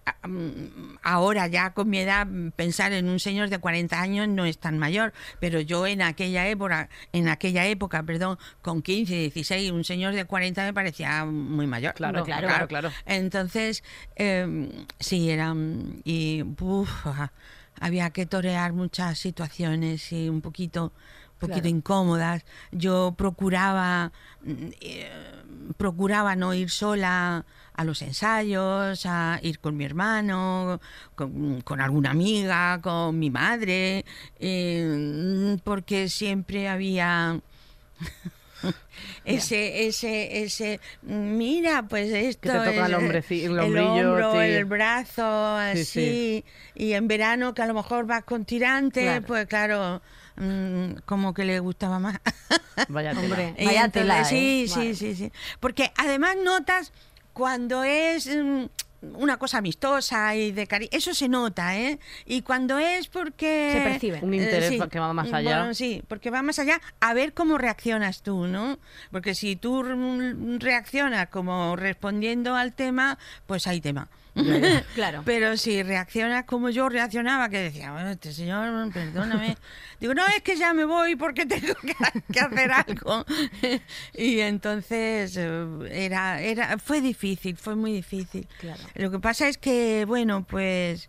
[1.02, 4.78] Ahora ya con mi edad pensar en un señor de 40 años no es tan
[4.78, 10.14] mayor, pero yo en aquella época, en aquella época, perdón, con 15, 16, un señor
[10.14, 11.94] de 40 me parecía muy mayor.
[11.94, 12.90] Claro, claro, claro, claro.
[13.06, 13.84] Entonces,
[14.16, 16.00] eh, sí, eran.
[16.04, 16.90] Y uf,
[17.78, 20.92] había que torear muchas situaciones y un poquito,
[21.38, 21.68] poquito Claro.
[21.76, 22.44] incómodas.
[22.72, 24.12] Yo procuraba.
[24.42, 25.10] mm, eh,
[25.78, 27.44] procuraba no ir sola
[27.74, 30.80] a los ensayos, a ir con mi hermano,
[31.14, 34.04] con, con alguna amiga, con mi madre,
[34.38, 37.40] eh, porque siempre había
[39.24, 44.38] ese, ese, ese, mira, pues esto te toca es, el eh, el el hombro, sí.
[44.38, 46.44] el brazo, Sí, así, sí.
[46.74, 49.26] y en verano que a lo mejor vas con tirante, Claro.
[49.26, 50.02] pues claro,
[50.36, 52.18] mm, como que le gustaba más.
[52.88, 53.22] Vaya tela.
[53.22, 53.54] Hombre.
[53.58, 54.24] Vaya entonces, tela, ¿eh?
[54.24, 54.94] Sí, Vale.
[54.94, 55.32] sí, sí, sí.
[55.60, 56.92] Porque además notas
[57.32, 58.64] cuando es mm,
[59.14, 61.98] una cosa amistosa y de cariño, eso se nota, ¿eh?
[62.24, 63.70] Y cuando es porque...
[63.72, 64.20] Se percibe.
[64.22, 65.58] Un interés que va más allá.
[65.58, 68.78] Bueno, sí, porque va más allá a ver cómo reaccionas tú, ¿no?
[69.10, 74.08] Porque si tú mm, reaccionas como respondiendo al tema, pues hay tema.
[74.94, 75.22] Claro.
[75.24, 79.56] Pero si reaccionas como yo reaccionaba, que decía, bueno, este señor, perdóname.
[80.00, 83.24] Digo, no, es que ya me voy porque tengo que, hacer algo.
[84.14, 88.46] y entonces eh, era, era, fue difícil, fue muy difícil.
[88.60, 88.82] Claro.
[88.94, 91.08] Lo que pasa es que, bueno, pues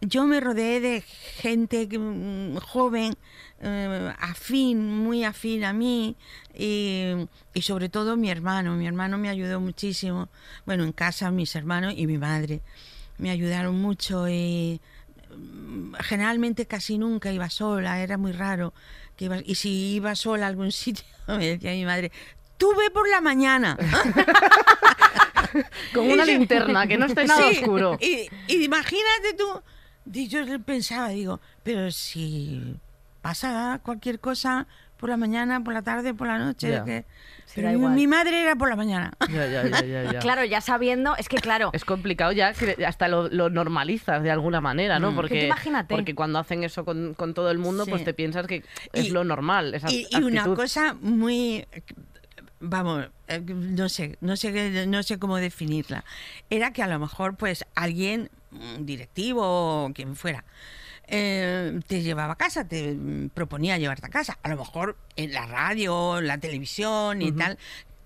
[0.00, 3.14] yo me rodeé de gente mm, joven,
[3.60, 6.16] eh, afín, muy afín a mí,
[6.54, 7.12] y,
[7.54, 8.74] y sobre todo mi hermano.
[8.76, 10.28] Mi hermano me ayudó muchísimo.
[10.64, 12.60] Bueno, en casa mis hermanos y mi madre
[13.18, 14.80] me ayudaron mucho y
[15.34, 18.74] mm, generalmente casi nunca iba sola, era muy raro.
[19.16, 22.12] Que iba, y si iba sola a algún sitio, me decía mi madre,
[22.58, 23.76] tú ve por la mañana.
[25.94, 27.96] Con una linterna, que no esté nada Sí, oscuro.
[28.00, 29.62] Y, y imagínate tú,
[30.12, 32.76] y yo pensaba, digo, pero si
[33.22, 34.66] pasa cualquier cosa
[34.98, 36.84] por la mañana, por la tarde, por la noche, Ya.
[36.84, 37.04] que-
[37.44, 37.92] Sí, pero mi, igual.
[37.94, 39.12] mi madre era por la mañana.
[39.30, 40.18] Ya, ya, ya, ya, ya.
[40.20, 44.30] Claro, ya sabiendo, es que claro, Es complicado ya que hasta lo, lo normalizas de
[44.30, 45.12] alguna manera, ¿no?
[45.12, 45.14] Mm.
[45.16, 45.94] Porque, imagínate.
[45.94, 47.90] porque cuando hacen eso con, con todo el mundo, Sí.
[47.90, 49.74] pues te piensas que es Y- lo normal.
[49.74, 51.66] Esa Y, y una cosa muy
[52.58, 53.06] vamos
[53.46, 56.04] no sé no sé no sé cómo definirla.
[56.50, 60.44] Era que a lo mejor pues alguien un directivo o quien fuera
[61.08, 64.38] eh, te llevaba a casa te mm, proponía llevarte a casa.
[64.42, 67.58] A lo mejor en la radio en la televisión y tal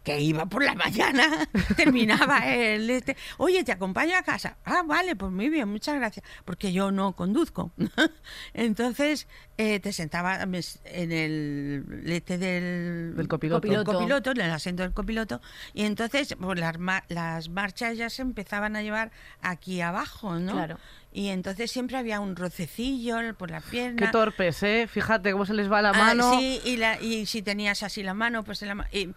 [0.02, 4.56] que iba por la mañana, terminaba el este, oye, te acompaño a casa.
[4.64, 7.72] Ah, vale, pues muy bien, muchas gracias, porque yo no conduzco.
[8.54, 9.26] Entonces
[9.58, 10.40] eh, te sentabas
[10.84, 13.60] en el este del, copiloto.
[13.60, 13.92] Copiloto.
[13.92, 15.40] copiloto, en el asiento del copiloto,
[15.74, 16.76] y entonces pues, las,
[17.08, 19.10] las marchas ya se empezaban a llevar
[19.42, 20.52] aquí abajo, ¿no?
[20.52, 20.78] Claro.
[21.12, 24.06] Y entonces siempre había un rocecillo por la pierna.
[24.06, 24.86] Qué torpes, ¿eh?
[24.90, 26.38] Fíjate cómo se les va la Ah, mano.
[26.38, 29.10] sí, y, la- y si tenías así la mano, pues en la ma- y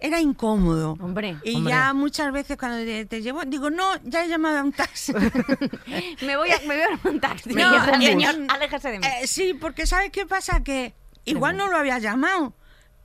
[0.00, 0.96] era incómodo.
[1.00, 1.36] Hombre.
[1.44, 1.72] Y Hombre.
[1.72, 5.12] ya muchas veces cuando te, te llevo, digo, no, ya he llamado a un taxi.
[6.22, 7.50] Me voy a, me voy a un taxi.
[7.52, 9.06] Un señor, aléjese de mí.
[9.06, 10.62] Eh, sí, porque ¿sabes qué pasa?
[10.62, 12.54] Que igual no lo había llamado,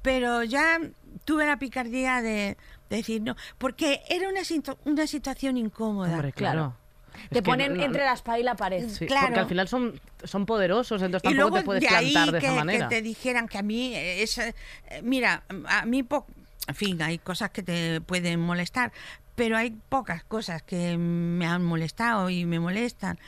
[0.01, 0.79] pero ya
[1.25, 2.57] tuve la picardía de,
[2.89, 6.13] de decir no, porque era una, situ- una situación incómoda.
[6.13, 6.75] Hombre, claro.
[7.23, 8.89] Es Te que ponen no- entre la espada y la pared.
[8.89, 9.27] Sí, claro.
[9.27, 12.33] porque al final son, son poderosos, entonces y tampoco luego te puedes de ahí plantar
[12.33, 12.89] de que, esa que manera.
[12.89, 14.53] te dijeran que a mí esa- eh,
[15.01, 16.25] mira a mí po-
[16.67, 18.91] en fin hay cosas que te pueden molestar
[19.35, 23.19] pero hay pocas cosas que me han molestado y me molestan.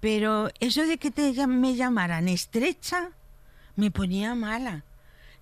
[0.00, 3.10] Pero eso de que te me llamaran estrecha
[3.76, 4.84] me ponía mala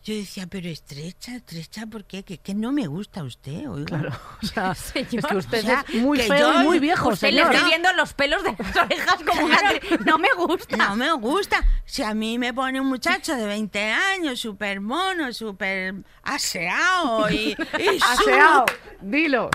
[0.03, 2.23] yo decía pero estrecha estrecha ¿por qué?
[2.23, 3.87] que, que no me gusta usted oiga.
[3.99, 5.09] Claro, o sea, Señor.
[5.13, 7.55] es que usted O sea, es muy feo yo- y muy viejo, Usted le señor.
[7.55, 9.59] estoy viendo los pelos de las orejas como una...
[10.07, 10.77] No me gusta.
[10.77, 11.65] No me gusta.
[11.85, 17.57] Si a mí me pone un muchacho de 20 años, súper mono, súper aseado y,
[17.79, 18.65] y Aseado,
[19.01, 19.51] dilo.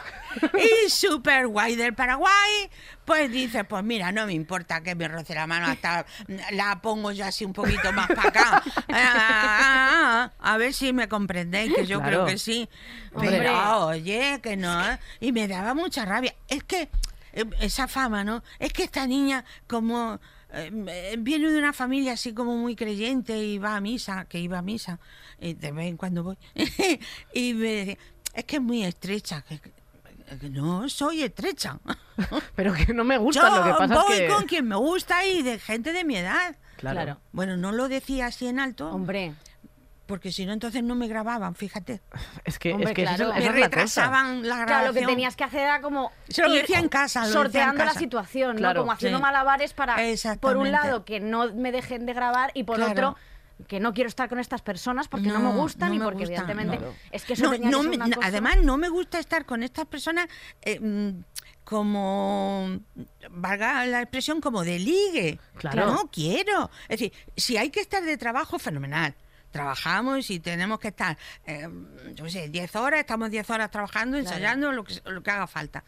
[0.85, 2.69] Y súper guay del Paraguay,
[3.05, 6.05] pues dice, pues mira, no me importa que me roce la mano, hasta
[6.51, 8.63] la pongo yo así un poquito más para acá.
[8.89, 12.23] Ah, a ver si me comprendéis, que yo Claro.
[12.23, 12.67] creo que sí.
[13.13, 13.37] Hombre.
[13.39, 14.81] Pero oye, que no.
[15.19, 16.33] Y me daba mucha rabia.
[16.47, 16.89] Es que
[17.33, 18.43] eh, esa fama, ¿no?
[18.59, 20.19] Es que esta niña como...
[20.53, 24.39] eh, eh, viene de una familia así como muy creyente y va a misa, que
[24.39, 24.99] iba a misa,
[25.39, 26.37] y de vez en cuando voy,
[27.33, 27.97] y me decía,
[28.33, 29.59] es que es muy estrecha, que
[30.49, 31.79] no soy estrecha.
[32.55, 34.27] Pero que no me Yo gusta, lo que pasa voy es que...
[34.27, 36.55] con quien me gusta y de gente de mi edad.
[36.77, 36.95] Claro.
[37.01, 37.21] Claro.
[37.31, 39.33] Bueno, no lo decía así en alto, Hombre,
[40.07, 42.01] porque si no entonces no me grababan, fíjate.
[42.43, 43.29] Es que, Hombre, es que claro.
[43.29, 44.65] la- Me esa retrasaban la grabación.
[44.67, 47.33] claro, lo que tenías que hacer era como Se lo decía en casa, lo en
[47.33, 48.81] sorteando la situación, Claro, ¿no?
[48.81, 49.21] Como haciendo sí.
[49.23, 49.97] malabares para,
[50.39, 52.91] por un lado, que no me dejen de grabar y por Claro.
[52.91, 53.15] otro,
[53.67, 56.77] que no quiero estar con estas personas porque no, me gustan no y porque evidentemente
[56.77, 56.93] claro.
[57.11, 59.17] es que eso No, tenía no que ser me- una cosa- Además, no me gusta
[59.19, 60.27] estar con estas personas
[60.61, 61.23] eh, mm,
[61.63, 62.79] como,
[63.31, 65.39] valga la expresión, como de ligue.
[65.57, 65.87] Claro.
[65.87, 66.69] No quiero.
[66.87, 69.15] Es decir, si hay que estar de trabajo, fenomenal.
[69.51, 71.67] Trabajamos y tenemos que estar, eh,
[72.13, 75.83] yo sé, 10 horas, estamos 10 horas trabajando, ensayando, lo que, lo que haga falta.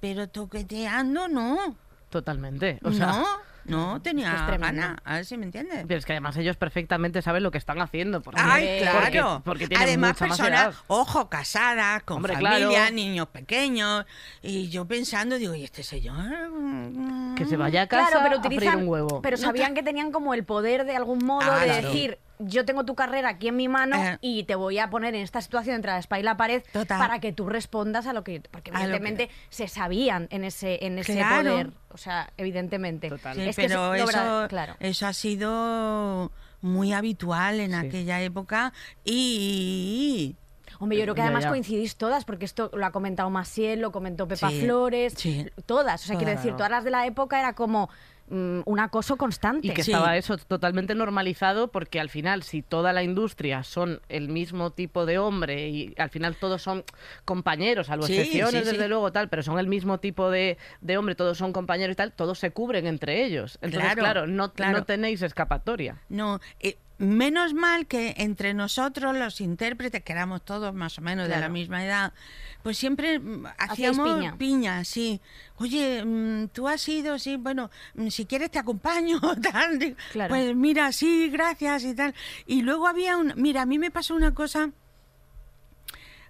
[0.00, 1.76] Pero toqueteando, no.
[2.08, 2.78] Totalmente.
[2.82, 3.26] O sea, no,
[3.70, 5.00] no tenía es.
[5.04, 5.84] A ver si me entiendes.
[5.86, 8.20] pero es que además ellos perfectamente saben lo que están haciendo.
[8.20, 9.42] Porque, Ay, porque- claro.
[9.44, 10.74] Porque, tienen Además, mucha más personas, edad.
[10.88, 12.94] ojo, casadas, con Hombre, familia, claro.
[12.94, 14.04] niños pequeños.
[14.42, 16.24] Y yo pensando, digo, ¿y este señor?
[17.36, 19.22] Que se vaya a casa Claro, pero a freír utilizan, un huevo.
[19.22, 21.88] pero sabían que tenían como el poder de algún modo Ah, de claro.
[21.88, 24.18] decir, yo tengo tu carrera aquí en mi mano Eh.
[24.20, 26.98] y te voy a poner en esta situación entre la espalda y la pared Total.
[26.98, 30.98] para que tú respondas a lo que porque que- evidentemente se sabían en ese en
[30.98, 31.50] ese Claro.
[31.50, 33.08] poder, o sea, evidentemente.
[33.08, 33.34] Total.
[33.36, 34.74] Sí, Es que pero eso, verdad- claro.
[34.80, 37.76] eso ha sido muy habitual en Sí.
[37.76, 38.72] aquella época
[39.04, 40.36] y...
[40.78, 41.50] Hombre, yo creo que además ya.
[41.50, 45.46] coincidís todas, porque esto lo ha comentado Maciel, lo comentó Pepa Sí, Flores, sí.
[45.66, 46.02] todas.
[46.02, 47.90] O sea, quiero decir, todas las de la época era como
[48.30, 49.66] mm, un acoso constante.
[49.66, 49.92] Y que Sí.
[49.92, 55.04] estaba eso totalmente normalizado porque al final si toda la industria son el mismo tipo
[55.04, 56.84] de hombre y al final todos son
[57.24, 58.72] compañeros, salvo Sí, excepciones sí, sí.
[58.72, 61.96] desde luego tal, pero son el mismo tipo de, de hombre, todos son compañeros y
[61.96, 63.58] tal, todos se cubren entre ellos.
[63.62, 64.78] Entonces, Claro, claro, no, claro.
[64.78, 65.98] no tenéis escapatoria.
[66.08, 71.28] No, eh, menos mal que entre nosotros los intérpretes, que éramos todos más o menos
[71.28, 72.12] de la misma edad,
[72.62, 74.84] pues siempre mm, hacíamos piña.
[74.84, 75.20] sí.
[75.56, 79.18] Oye, mm, tú has ido, sí, bueno, mm, si quieres te acompaño,
[79.52, 79.96] tal.
[80.12, 80.28] Claro.
[80.28, 82.14] Pues mira, sí, gracias y tal.
[82.46, 84.70] Y luego había un, mira, a mí me pasó una cosa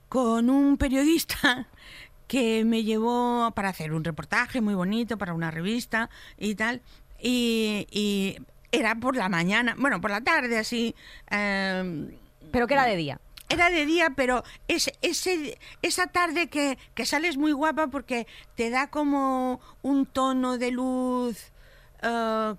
[0.08, 1.66] con un periodista
[2.28, 6.80] que me llevó para hacer un reportaje muy bonito para una revista y tal.
[7.20, 8.36] Y, y
[8.72, 10.94] era por la mañana, bueno, por la tarde así.
[11.30, 12.18] eh,
[12.52, 13.20] Pero que era de día.
[13.48, 18.70] era de día, pero es, ese, esa tarde que, que sales muy guapa porque te
[18.70, 21.50] da como un tono de luz
[22.02, 22.54] eh,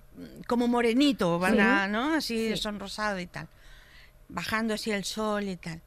[0.47, 1.87] como morenito, ¿verdad?
[1.89, 2.13] ¿no?
[2.15, 2.57] Así Sí.
[2.57, 3.47] sonrosado y tal.
[4.27, 5.81] Bajando así el sol y tal.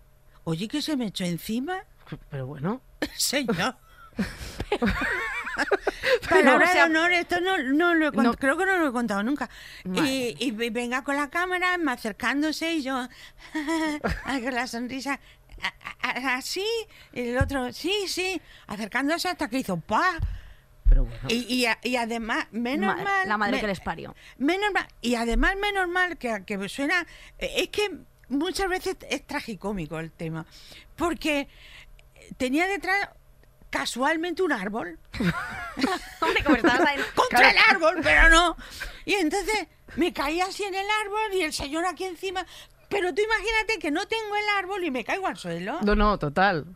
[0.44, 1.84] Oye, que se me echó encima,
[2.30, 2.80] Pero bueno,
[3.16, 3.76] señor.
[6.28, 8.34] Palabra o sea- de honor, esto no, no lo he cont- No.
[8.34, 9.48] creo que no lo he contado nunca.
[9.84, 13.08] Y, y venga con la cámara, me acercándose y yo,
[14.24, 15.20] con la sonrisa,
[16.00, 16.66] así,
[17.12, 20.18] el otro, sí, sí, acercándose hasta que hizo pa.
[20.88, 21.28] Pero bueno.
[21.28, 23.28] Y, y, y además, menos Ma- mal.
[23.28, 24.14] la madre me- que les parió.
[24.38, 27.06] Menos mal, y además, menos mal que, que suena.
[27.38, 27.90] eh, Es que
[28.28, 30.44] muchas veces es tragicómico el tema.
[30.96, 31.48] Porque
[32.36, 33.08] tenía detrás
[33.74, 35.00] casualmente un árbol.
[36.20, 37.00] Hombre, como estabas ahí...
[37.16, 38.56] Contra el árbol, pero no.
[39.04, 42.46] Y entonces me caí así en el árbol y el señor aquí encima.
[42.88, 45.80] Pero tú imagínate que no tengo el árbol y me caigo al suelo.
[45.82, 46.66] No, no, total.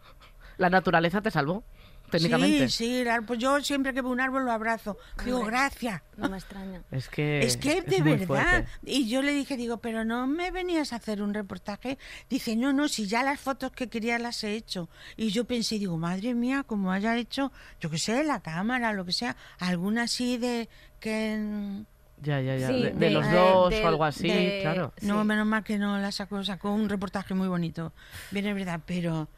[0.56, 1.62] La naturaleza te salvó,
[2.10, 2.68] técnicamente.
[2.68, 4.96] Sí, sí, árbol- yo siempre que veo un árbol lo abrazo.
[5.24, 6.02] Digo, gracias.
[6.16, 6.82] No me extraña.
[6.90, 7.40] Es que.
[7.40, 8.26] Es que de muy verdad.
[8.26, 8.68] fuerte.
[8.84, 11.98] Y yo le dije, digo, pero no me venías a hacer un reportaje.
[12.28, 14.88] Dice, no, no, si ya las fotos que quería las he hecho.
[15.16, 19.04] Y yo pensé, digo, madre mía, como haya hecho, yo qué sé, la cámara, lo
[19.04, 20.68] que sea, alguna así de
[21.00, 21.84] que.
[22.20, 22.66] Ya, ya, ya.
[22.66, 24.92] Sí, de, de de- los eh, dos o algo así, de- claro.
[25.02, 25.26] No, Sí.
[25.28, 27.92] menos mal que no la sacó, sacó un reportaje muy bonito.
[28.32, 29.28] Bien, es verdad, pero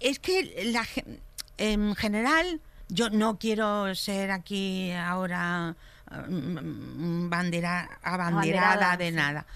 [0.00, 1.20] es que la, gen-
[1.58, 5.76] en general yo no quiero ser aquí ahora
[6.10, 9.14] mm, bandera, abanderada Abanderada, de sí.
[9.16, 9.46] nada,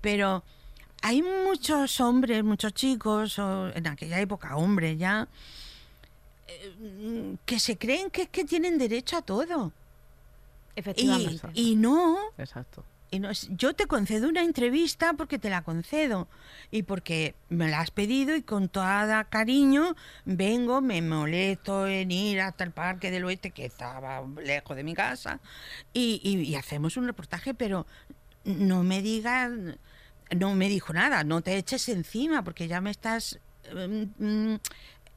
[0.00, 0.42] pero
[1.02, 5.26] hay muchos hombres, muchos chicos, o en aquella época hombres ya,
[6.46, 9.72] eh, que se creen que es que tienen derecho a todo.
[10.76, 11.48] Y, Efectivamente.
[11.54, 12.84] y no, Exacto.
[13.50, 16.28] Yo te concedo una entrevista porque te la concedo
[16.70, 22.40] y porque me la has pedido y con todo cariño vengo, me molesto en ir
[22.40, 25.40] hasta el Parque del Oeste, que estaba lejos de mi casa,
[25.92, 27.86] y, hacemos un reportaje, pero
[28.44, 29.50] no me digas,
[30.34, 33.38] no me dijo nada, no te eches encima porque ya me estás
[33.74, 34.60] mm, mm,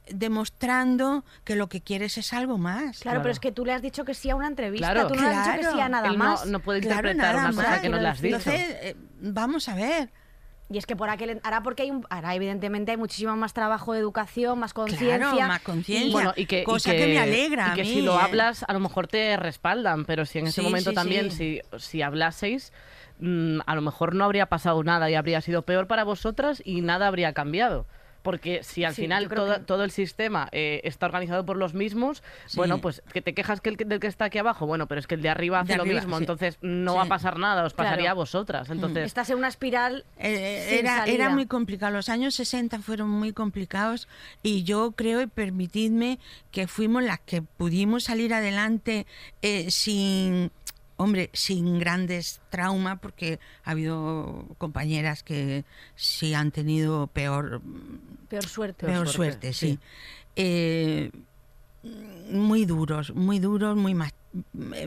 [0.08, 3.00] demostrando que lo que quieres es algo más.
[3.00, 3.22] Claro, Claro.
[3.22, 4.92] pero es que tú le has dicho que sí a una entrevista.
[4.92, 5.08] Claro.
[5.08, 5.88] tú no le has dicho que sí a Claro.
[5.90, 6.46] nada Él no- más.
[6.46, 7.80] no, puede Claro, interpretar nada una cosa más.
[7.80, 8.36] que no le has dicho.
[8.36, 10.10] Entonces, eh, vamos a ver.
[10.68, 13.92] Y es que por aquel ahora porque hay un, ahora evidentemente hay muchísimo más trabajo
[13.92, 15.16] de educación, más conciencia.
[15.18, 16.08] Claro, más conciencia.
[16.08, 18.14] y- Bueno, y que, y Cosa que me alegra Y a que mí, si lo
[18.16, 18.22] ¿eh?
[18.22, 21.60] hablas, a lo mejor te respaldan, pero si en ese Sí, momento sí, también, sí.
[21.72, 22.72] si, si hablaseis,
[23.20, 26.80] mm, a lo mejor no habría pasado nada y habría sido peor para vosotras y
[26.80, 27.86] nada habría cambiado.
[28.26, 31.72] Porque si al Sí, final todo, que- todo el sistema eh, está organizado por los
[31.74, 32.56] mismos, Sí.
[32.58, 34.98] bueno, pues que te quejas que el que- del que está aquí abajo, bueno, pero
[34.98, 36.24] es que el de arriba hace De lo mismo, sí.
[36.24, 37.90] entonces no va a pasar nada, os Claro.
[37.90, 38.68] pasaría a vosotras.
[38.68, 40.04] Entonces, Estás en una espiral.
[40.18, 41.14] Eh, sin era, salida.
[41.14, 41.92] era muy complicado.
[41.92, 44.08] Los años 60 fueron muy complicados
[44.42, 46.18] y yo creo, y permitidme,
[46.50, 49.06] que fuimos las que pudimos salir adelante
[49.42, 50.50] eh, sin,
[50.96, 57.60] hombre, sin grandes traumas, porque ha habido compañeras que sí han tenido peor,
[58.28, 58.86] Peor suerte.
[58.86, 59.72] peor suerte, suerte, sí.
[59.72, 59.78] sí.
[60.36, 61.10] Eh,
[62.32, 64.10] muy duros, muy duros, muy ma-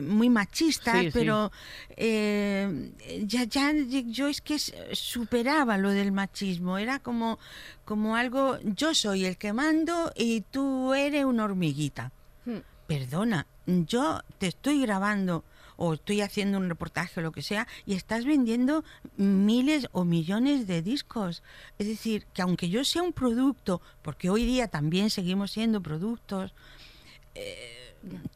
[0.02, 1.10] muy machistas, Sí, sí.
[1.12, 1.50] pero
[1.96, 2.92] eh,
[3.26, 3.72] ya, ya
[4.06, 4.58] yo es que
[4.92, 7.38] superaba lo del machismo, era como,
[7.84, 12.12] como algo, yo soy el que mando y tú eres una hormiguita.
[12.44, 12.58] Hmm.
[12.86, 15.42] Perdona, yo te estoy grabando
[15.82, 18.84] o estoy haciendo un reportaje o lo que sea y estás vendiendo
[19.16, 21.42] miles o millones de discos.
[21.78, 26.52] Es decir, que aunque yo sea un producto, porque hoy día también seguimos siendo productos,
[27.34, 27.94] eh,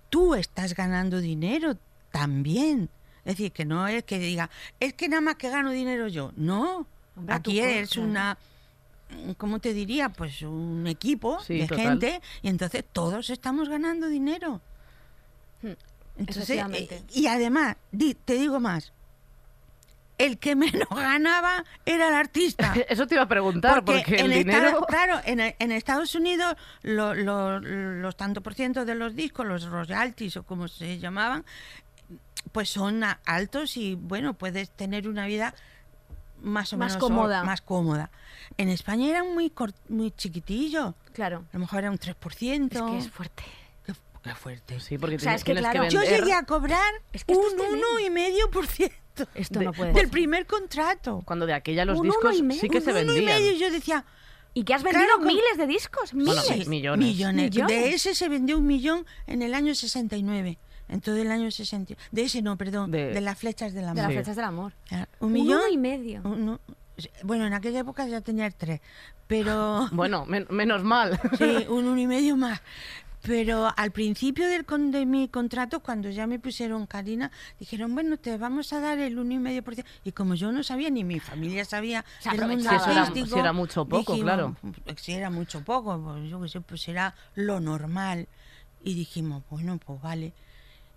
[0.08, 1.76] tú estás ganando dinero
[2.10, 2.88] también.
[3.26, 4.48] Es decir, que no es que diga,
[4.80, 6.32] es que nada más que gano dinero yo.
[6.36, 8.02] No, Hombre, aquí claro.
[8.08, 8.38] una...
[9.36, 10.08] ¿Cómo te diría?
[10.08, 11.84] Pues un equipo Sí, de total.
[11.84, 14.62] gente y entonces todos estamos ganando dinero.
[16.16, 18.92] Entonces, eh, y además, di- te digo más,
[20.16, 22.72] el que menos ganaba era el artista.
[22.88, 24.84] eso te iba a preguntar, porque, el en dinero...
[24.88, 29.64] Claro, en, en Estados Unidos lo- lo- los tanto por ciento de los discos, los
[29.64, 31.44] royalties o como se llamaban,
[32.52, 35.54] pues son altos y bueno, puedes tener una vida
[36.40, 37.42] más o Más menos cómoda.
[37.42, 38.10] más cómoda.
[38.58, 39.50] En España era muy
[39.88, 41.38] muy chiquitillo, Claro.
[41.50, 42.72] a lo mejor era un 3%.
[42.72, 43.42] Es que es fuerte.
[44.24, 44.80] Qué, fuerte.
[44.80, 47.34] Sí, porque O sea, tienes, es que, claro, Yo vender- llegué a cobrar Es que
[47.34, 47.86] un tremendo.
[47.92, 48.94] uno y medio por ciento
[49.34, 50.10] Esto de- no puede del ser.
[50.10, 51.22] primer contrato.
[51.24, 53.38] Cuando de aquella los Un uno discos y sí que se un uno y vendían.
[53.42, 53.52] medio.
[53.52, 54.04] Yo decía,
[54.56, 56.12] Y que has vendido Claro, miles de discos.
[56.12, 56.68] Bueno, Miles.
[56.68, 57.06] mi- millones.
[57.08, 57.50] millones.
[57.50, 57.68] Millones.
[57.76, 60.58] De ese se vendió un millón en el año 69.
[60.88, 61.94] En todo el año 60.
[62.12, 62.92] De ese no, perdón.
[62.92, 63.96] De- De, las flechas del de amor.
[64.02, 64.14] las Sí.
[64.14, 64.72] flechas del amor.
[64.92, 65.58] Un Un millón.
[65.58, 66.20] uno y medio.
[66.24, 66.60] uno-
[67.24, 68.80] bueno, en aquella época ya tenía el tres.
[69.26, 69.88] Pero.
[69.92, 71.18] Bueno, men- menos mal.
[71.36, 72.60] Sí, un uno y medio más.
[73.26, 78.18] Pero al principio del con- de mi contrato, cuando ya me pusieron Karina, dijeron, bueno,
[78.18, 79.90] te vamos a dar el uno y medio por ciento.
[80.04, 82.68] Y como yo no sabía, ni mi familia sabía del mundo.
[82.68, 84.56] Si era- artístico, si era mucho o poco, claro.
[84.96, 88.28] Si era mucho o poco, pues yo sé, pues era lo normal.
[88.82, 90.34] Y dijimos, bueno, pues vale.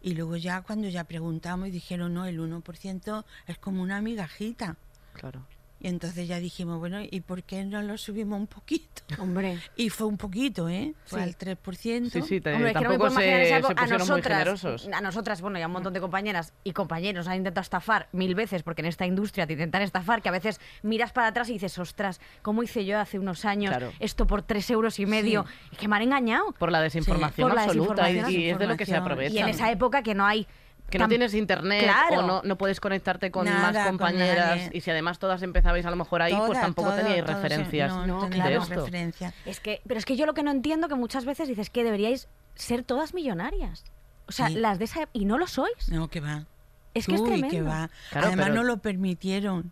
[0.02, 4.76] Y luego ya cuando ya preguntamos y dijeron, no, el 1% es como una migajita.
[5.14, 5.46] Claro.
[5.80, 9.04] Y entonces ya dijimos, bueno, ¿y por qué no lo subimos un poquito?
[9.20, 9.60] Hombre.
[9.76, 10.94] Y fue un poquito, ¿eh?
[11.06, 11.24] Fue Sí.
[11.24, 12.10] al 3%.
[12.10, 13.74] Sí, sí, te- Hombre, es que no me tampoco se, época.
[13.88, 14.90] se a muy nosotras, generosos.
[14.92, 18.34] a nosotras, bueno, y a un montón de compañeras y compañeros han intentado estafar mil
[18.34, 21.54] veces, porque en esta industria te intentan estafar, que a veces miras para atrás y
[21.54, 23.92] dices, ostras, ¿cómo hice yo hace unos años Claro.
[24.00, 25.46] esto por tres euros y medio?
[25.72, 26.54] Y que me han engañado.
[26.54, 28.42] Por la desinformación Por la absoluta y- desinformación.
[28.42, 29.34] y, es de lo que se aprovecha.
[29.36, 30.48] Y en esa época que no hay...
[30.90, 32.20] Que no tienes internet Claro.
[32.20, 35.90] o no, no puedes conectarte con Nada, más compañeras y si además todas empezabais a
[35.90, 38.76] lo mejor ahí, pues tampoco teníais todas, referencias no, no No, esto.
[38.76, 39.34] referencia.
[39.46, 41.84] Es que, pero es que yo lo que no entiendo que muchas veces dices que
[41.84, 43.84] deberíais ser todas millonarias.
[44.28, 44.56] O sea, Sí.
[44.56, 45.90] las de esa ep- y no lo sois.
[45.90, 46.46] No, que va.
[46.94, 47.50] Es que es tremendo.
[47.50, 47.90] que va.
[48.12, 49.72] Claro, Además pero- no lo permitieron.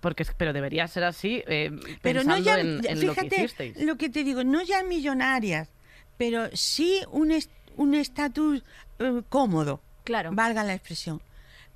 [0.00, 1.70] Porque, es- pero debería ser así eh,
[2.02, 5.68] Pero no ya, en, en lo que fíjate lo que te digo, no ya millonarias,
[6.16, 8.64] pero sí un est- un estatus
[8.98, 10.32] eh, cómodo, Claro.
[10.32, 11.22] valga la expresión.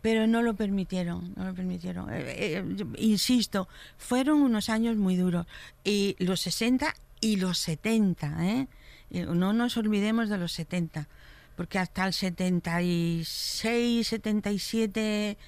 [0.03, 2.13] Pero no lo permitieron, no lo permitieron.
[2.13, 2.65] Eh, eh,
[2.99, 5.47] insisto, fueron unos años muy duros.
[5.83, 8.69] Y los 60 y los 70, ¿eh?
[9.11, 11.09] No nos olvidemos de los 70,
[11.57, 15.39] porque hasta el 76, 77,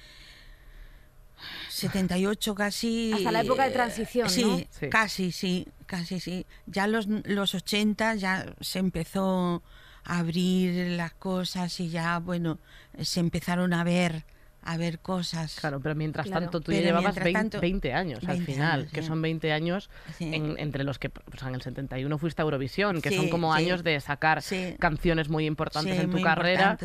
[1.69, 3.11] 78 casi...
[3.13, 4.57] Hasta la época de eh, transición, sí, ¿no?
[4.71, 4.89] Sí.
[4.89, 6.45] casi, sí, casi, sí.
[6.65, 9.61] Ya los, los 80 ya se empezó
[10.07, 12.59] abrir las cosas y ya, bueno,
[13.01, 14.23] se empezaron a ver,
[14.63, 15.55] a ver cosas.
[15.59, 16.45] Claro, pero mientras Claro.
[16.45, 19.01] tanto tú ya Pero llevabas mientras 20, tanto, 20 años al 20 final, años, que
[19.01, 19.07] sí.
[19.07, 20.33] son 20 años Sí.
[20.33, 23.63] en- entre los que pues, en el 71 fuiste a Eurovisión, que son como sí.
[23.63, 24.75] años de sacar Sí.
[24.79, 26.77] canciones muy importantes Sí, en tu carrera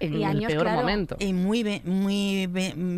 [0.00, 1.16] en Y el años, peor claro, momento.
[1.20, 2.46] Y muy, muy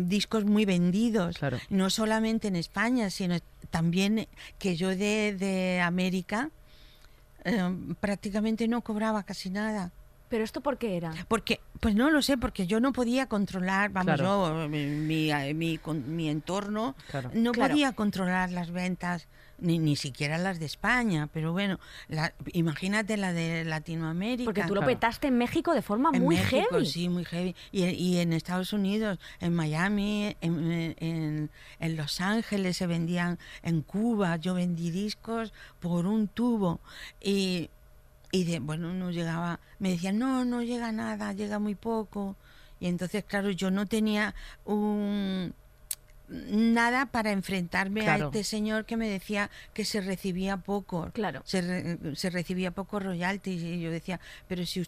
[0.05, 1.37] discos muy vendidos.
[1.37, 1.59] Claro.
[1.69, 3.37] No solamente en España, sino
[3.69, 4.27] también
[4.57, 6.49] que yo de, de América
[7.47, 9.91] eh, prácticamente no cobraba casi nada.
[10.29, 11.13] Pero esto por qué era?
[11.29, 14.59] Porque, pues no lo sé, porque yo no podía controlar, vamos, Claro.
[14.63, 17.31] yo, mi, mi, mi, con- mi entorno, Claro.
[17.33, 17.71] no Claro.
[17.71, 19.27] podía controlar las ventas,
[19.59, 24.45] ni, ni siquiera las de España, pero bueno, la- imagínate la de Latinoamérica.
[24.45, 24.93] Porque tú lo Claro.
[24.93, 26.85] petaste en México de forma En muy México, heavy.
[26.85, 27.55] sí, muy heavy.
[27.71, 31.49] Y, y en Estados Unidos, en Miami, en, en-
[31.79, 36.79] en Los Ángeles se vendían, en Cuba yo vendí discos por un tubo.
[37.21, 37.69] Y,
[38.31, 42.35] y de, bueno, no llegaba, me decían, no, no llega nada, llega muy poco.
[42.79, 44.35] Y entonces, claro, yo no tenía
[44.65, 45.53] un
[46.29, 48.25] nada para enfrentarme Claro.
[48.25, 51.41] a este señor que me decía que se recibía poco Claro.
[51.45, 54.85] se, re- se recibía poco royalties y yo decía, pero si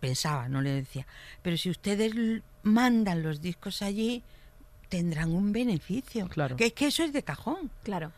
[0.00, 1.06] pensaba, no le decía,
[1.42, 2.12] pero si ustedes
[2.62, 4.22] mandan los discos allí
[4.88, 6.28] tendrán un beneficio.
[6.28, 6.56] Claro.
[6.56, 7.70] Que es que eso es de cajón.
[7.82, 8.12] Claro.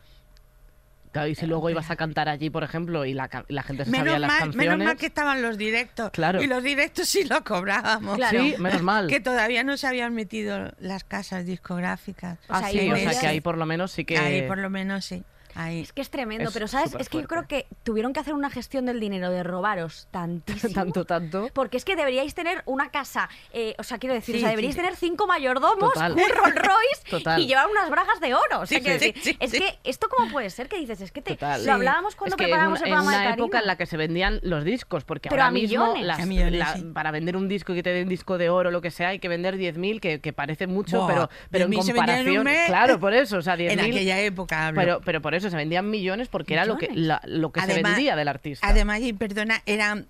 [1.15, 3.91] Claro, y si luego ibas a cantar allí, por ejemplo, y la, la gente se
[3.93, 4.69] sabía Menos las mal, canciones.
[4.71, 6.11] menos mal que estaban los directos.
[6.11, 6.43] Claro.
[6.43, 8.17] Y los directos sí los cobrábamos.
[8.17, 8.41] Claro.
[8.43, 9.07] Sí, menos mal.
[9.07, 12.39] Que todavía no se habían metido las casas discográficas.
[12.49, 14.19] O Ah, sea, sí, o sea que ahí por lo menos sí que...
[14.19, 15.23] Ahí por lo menos sí.
[15.55, 15.81] Ahí.
[15.83, 16.95] Es que es tremendo, Es pero ¿sabes?
[16.99, 20.73] Es que yo creo que tuvieron que hacer una gestión del dinero de robaros tantísimo.
[20.75, 21.49] tanto, tanto.
[21.53, 24.51] Porque es que deberíais tener una casa, eh, o sea, quiero decir, Sí, o sea,
[24.51, 24.81] deberíais sí.
[24.81, 26.13] tener cinco mayordomos, Total.
[26.13, 27.41] un Rolls Royce Total.
[27.41, 28.61] y llevar unas bragas de oro.
[28.61, 29.59] O sea, Sí, quiero sí, decir, sí, es sí.
[29.61, 31.61] que esto cómo puede ser que dices, es que te, Total.
[31.61, 31.71] lo Sí.
[31.71, 33.45] hablábamos cuando es que preparamos en, el en programa de una Karina.
[33.45, 36.07] época en la que se vendían los discos, porque Pero ahora a mismo millones.
[36.07, 36.83] las- A millones, la- sí.
[36.93, 39.09] para vender un disco y que te den disco de oro o lo que sea
[39.09, 42.19] hay que vender 10.000, que, que parece mucho, Buah, pero, pero en 10.000 se vendían
[42.19, 42.67] en un comparación...
[42.67, 43.71] Claro, por eso, o sea, 10.000...
[43.75, 44.81] En aquella época hablo.
[44.81, 47.67] Pero, pero por eso se vendían millones porque era lo que, la- lo que se
[47.97, 48.67] vendía del artista.
[48.69, 50.07] Además, y perdona, eran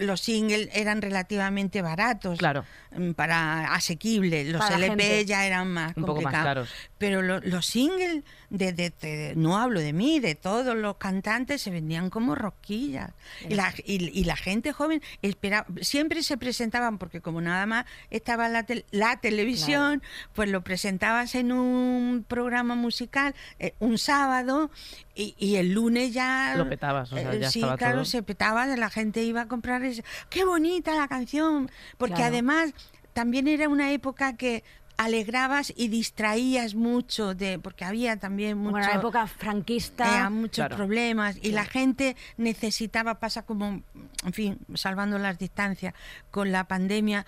[0.00, 2.38] los singles eran relativamente baratos.
[2.38, 2.64] Claro.
[2.96, 4.48] mm, Para asequibles.
[4.48, 5.24] Los Para LP gente.
[5.24, 6.68] ya eran más Un poco más complicados.
[6.68, 6.68] caros.
[6.98, 11.62] Pero lo- los singles, de, de- de- no hablo de mí, de todos los cantantes,
[11.62, 13.10] se vendían como rosquillas.
[13.48, 17.86] Y la, y, y la gente joven esperaba, siempre se presentaban, porque como nada más
[18.10, 20.02] estaba la, tel- la televisión,
[20.34, 24.70] pues lo presentabas en un programa musical eh, un sábado
[25.14, 26.54] y, y el lunes ya...
[26.56, 28.04] Lo petabas, o sea, eh, ya sí, estaba claro, todo.
[28.06, 31.70] se petaba, la gente iba a comprar ese- ¡Qué bonita la canción!
[31.98, 32.32] Porque Claro.
[32.32, 32.72] además
[33.12, 34.64] también era una época que
[34.98, 40.26] alegrabas y distraías mucho de porque había también mucho Bueno, la época franquista.
[40.26, 40.76] eh, muchos Claro.
[40.76, 43.82] problemas y la gente necesitaba pasa como
[44.24, 45.94] en fin salvando las distancias
[46.30, 47.24] con la pandemia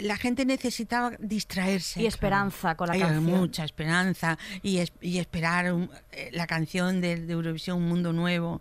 [0.00, 3.24] la gente necesitaba distraerse y esperanza con la Hay canción.
[3.24, 8.12] mucha esperanza y, es- y esperar un- eh, la canción de, de Eurovisión Un Mundo
[8.12, 8.60] Nuevo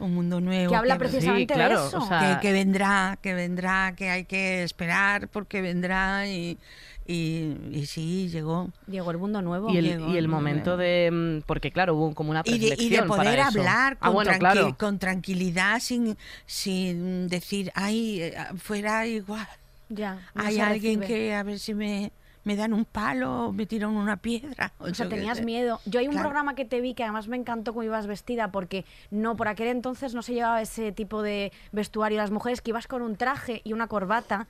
[0.00, 0.70] un mundo nuevo Hmm.
[0.70, 1.98] Que habla que- precisamente Sí, claro, de eso.
[1.98, 6.58] o sea, que, que vendrá, que vendrá, que hay que esperar porque vendrá y,
[7.06, 8.70] y, y sí, llegó.
[8.88, 9.70] Llegó el mundo nuevo.
[9.70, 10.32] Y el, llegó, y el ¿no?
[10.32, 11.10] momento de...
[11.12, 14.14] mm, Porque claro, hubo como una Y de, y de para poder hablar Ah, con,
[14.14, 14.76] bueno, tranqui- claro.
[14.76, 19.46] con tranquilidad sin, sin decir, ay, eh, fuera igual.
[19.94, 20.18] Ya.
[20.34, 21.18] no hay alguien recibe.
[21.18, 22.12] que a ver si me,
[22.44, 24.72] me dan un palo o me tiran una piedra.
[24.78, 25.80] O sea, yo qué tenías miedo.
[25.86, 26.28] Yo hay un Claro.
[26.28, 29.68] programa que te vi que además me encantó cómo ibas vestida porque no, por aquel
[29.68, 33.60] entonces no se llevaba ese tipo de vestuario las mujeres, que ibas con un traje
[33.64, 34.46] y una corbata.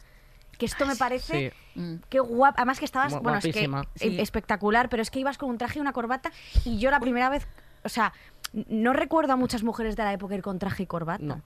[0.59, 1.81] Que esto me parece Sí.
[1.81, 1.95] Mm.
[2.09, 2.57] qué guapa.
[2.59, 4.21] Además que estabas, bueno, es que Sí.
[4.21, 6.31] espectacular, pero es que ibas con un traje y una corbata
[6.65, 7.49] y yo la primera vez,
[7.85, 8.13] o sea,
[8.53, 11.25] no recuerdo a muchas mujeres de la época ir con traje y corbata.
[11.25, 11.41] No.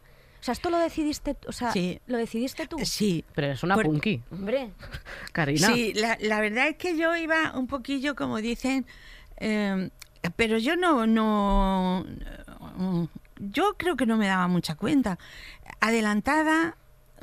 [0.47, 2.01] O sea, esto lo decidiste, tú- o sea, Sí.
[2.07, 2.79] lo decidiste tú.
[2.85, 3.25] Sí.
[3.35, 4.71] Pero es una Por- punky, Hombre,
[5.33, 5.67] Karina.
[5.75, 8.87] Sí, la, la verdad es que yo iba un poquillo, como dicen,
[9.39, 9.91] eh,
[10.37, 12.07] pero yo no, no,
[12.77, 13.05] mm,
[13.41, 15.19] yo creo que no me daba mucha cuenta.
[15.81, 16.77] Adelantada,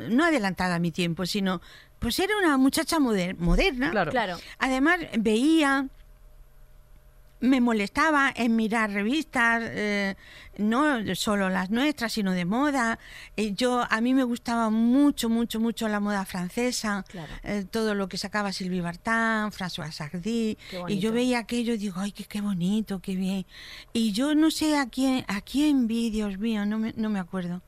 [0.09, 1.61] no adelantada a mi tiempo, sino,
[1.99, 3.89] pues era una muchacha moder- moderna.
[3.91, 4.11] Claro.
[4.11, 4.37] claro.
[4.59, 5.87] Además, veía,
[7.43, 10.15] me molestaba en mirar revistas, eh,
[10.57, 12.99] no solo las nuestras, sino de moda.
[13.35, 17.33] Eh, yo A mí me gustaba mucho, mucho, mucho la moda francesa, Claro.
[17.43, 20.57] eh, todo lo que sacaba Sylvie Vartan, François Sardy.
[20.87, 23.45] Y yo veía aquello y digo, ay, qué, qué bonito, qué bien.
[23.91, 27.19] Y yo no sé a quién, a quién vi, Dios mío, no me, no me
[27.19, 27.61] acuerdo.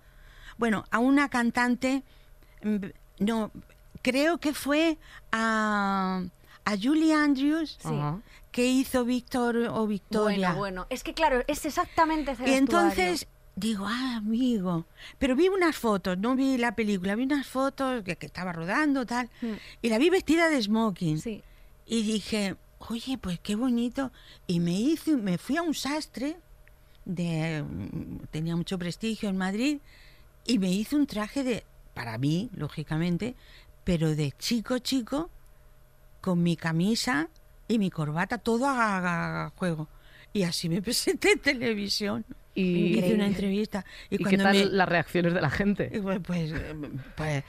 [0.58, 2.04] Bueno, a una cantante,
[2.64, 2.78] mm,
[3.20, 3.52] no,
[4.02, 4.98] creo que fue
[5.34, 6.24] a,
[6.66, 7.90] a Julie Andrews, Sí.
[8.52, 10.54] Que hizo Víctor o Victoria.
[10.54, 10.88] Bueno, bueno.
[10.90, 14.86] Es que claro, es exactamente ese Y entonces digo, ah, amigo.
[15.20, 19.06] Pero vi unas fotos, no vi la película, vi unas fotos que, que estaba rodando,
[19.06, 19.30] tal.
[19.42, 19.54] Mm.
[19.82, 21.20] Y la vi vestida de smoking.
[21.20, 21.44] Sí.
[21.86, 22.56] Y dije,
[22.90, 24.12] oye, pues qué bonito.
[24.48, 26.38] Y me hice, me fui a un sastre,
[27.06, 29.80] de, mm, tenía mucho prestigio en Madrid,
[30.46, 31.64] y me hice un traje de,
[31.94, 33.36] para mí, lógicamente,
[33.84, 35.30] pero de chico, chico,
[36.26, 37.30] con mi camisa
[37.68, 39.88] y mi corbata, todo a, juego.
[40.34, 42.26] Y así me presenté en televisión.
[42.56, 43.86] Y, Hice una entrevista.
[44.10, 46.02] Y, ¿y qué tal me- las reacciones de la gente?
[46.02, 46.20] pues,
[47.16, 47.44] pues,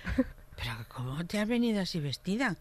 [0.56, 2.56] pero ¿cómo te has venido así vestida?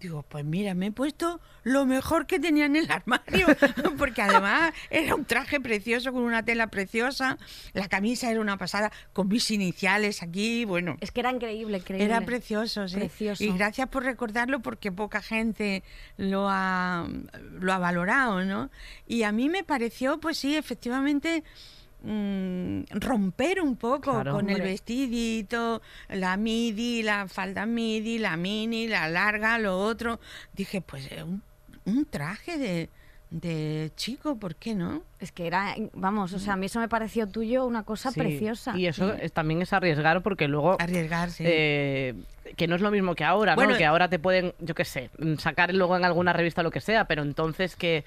[0.00, 3.46] Digo, pues mira, me he puesto lo mejor que tenía en el armario,
[3.98, 7.36] porque además era un traje precioso con una tela preciosa,
[7.74, 12.06] la camisa era una pasada con mis iniciales aquí, bueno, Es que era increíble, increíble.
[12.06, 12.96] era precioso, sí.
[12.96, 13.44] Precioso.
[13.44, 15.82] Y gracias por recordarlo porque poca gente
[16.16, 17.06] lo ha,
[17.60, 18.70] lo ha valorado, ¿no?
[19.06, 21.44] Y a mí me pareció, pues sí, efectivamente,
[22.02, 24.32] mm, romper un poco Claro.
[24.34, 30.20] con el vestidito, la midi, la falda midi, la mini, la larga, lo otro.
[30.52, 31.42] Dije, pues eh, un,
[31.84, 32.90] un traje de,
[33.30, 35.02] de chico, ¿por qué no?
[35.20, 38.18] Es que era, vamos, o sea, a mí eso me pareció tuyo una cosa Sí,
[38.18, 38.76] preciosa.
[38.76, 40.76] Y eso es- también es arriesgar porque luego...
[40.80, 41.44] Arriesgarse.
[41.46, 42.14] eh,
[42.56, 43.78] que no es lo mismo que ahora, Bueno, ¿no?
[43.78, 47.04] Que ahora te pueden, yo qué sé, sacar luego en alguna revista lo que sea,
[47.04, 48.04] pero entonces que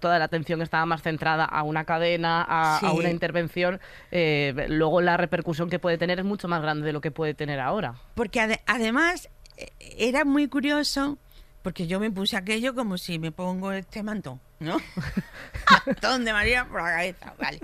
[0.00, 2.86] toda la atención estaba más centrada a una cadena, a, a Sí.
[2.94, 7.00] una intervención, eh, luego la repercusión que puede tener es mucho más grande de lo
[7.00, 7.94] que puede tener ahora.
[8.14, 11.16] Porque ade- además eh, era muy curioso,
[11.62, 14.76] porque yo me puse aquello como si me pongo este manto, ¿no?
[15.86, 17.60] Mantón de María por la cabeza, vale.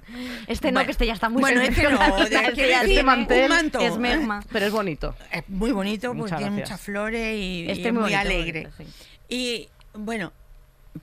[0.46, 3.48] Este no, Bueno, que este ya está muy bueno, este no, este ya un mantel
[3.48, 3.80] manto.
[3.80, 4.44] Es megma.
[4.52, 5.14] Pero es bonito.
[5.32, 8.60] Es muy bonito porque Muchas tiene muchas flores y, y Este es muy bonito, alegre.
[8.76, 9.06] bonito, sí.
[9.28, 10.32] Y bueno,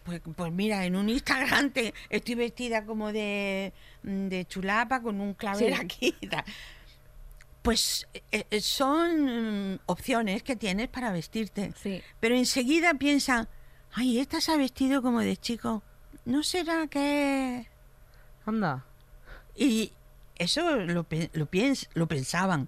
[0.03, 3.73] pues, pues mira, en un Instagram te- estoy vestida como de,
[4.03, 5.79] de chulapa con un clavel Sí.
[5.81, 6.43] aquí y tal.
[7.61, 11.73] Pues eh, eh, son mm, opciones que tienes para vestirte.
[11.81, 12.01] Sí.
[12.19, 13.47] Pero enseguida piensa,
[13.93, 15.83] ay, esta se ha vestido como de chico.
[16.25, 17.67] ¿No será que...?
[18.45, 18.85] Anda.
[19.55, 19.91] Y
[20.35, 21.03] eso lo, lo,
[21.49, 22.67] piens- lo pensaban.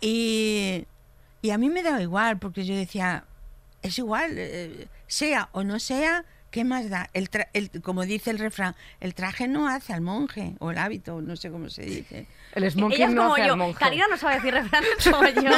[0.00, 0.86] Y,
[1.42, 3.24] y a mí me daba igual, porque yo decía,
[3.82, 7.08] es igual, eh, sea o no sea, ¿qué más da?
[7.14, 10.78] El tra- el- como dice el refrán, el traje no hace al monje, o el
[10.78, 12.26] hábito, no sé cómo se dice.
[12.54, 13.56] El smoking Ella es no hace al yo.
[13.56, 13.78] monje.
[13.78, 15.50] Karina no sabe decir refranes como yo.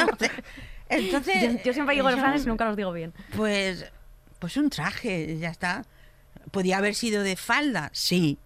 [0.89, 3.13] Entonces, yo, yo siempre digo refranes y nunca los digo bien.
[3.35, 3.85] Pues,
[4.39, 5.85] pues un traje, ya está.
[6.51, 8.37] Podía haber sido de falda, sí,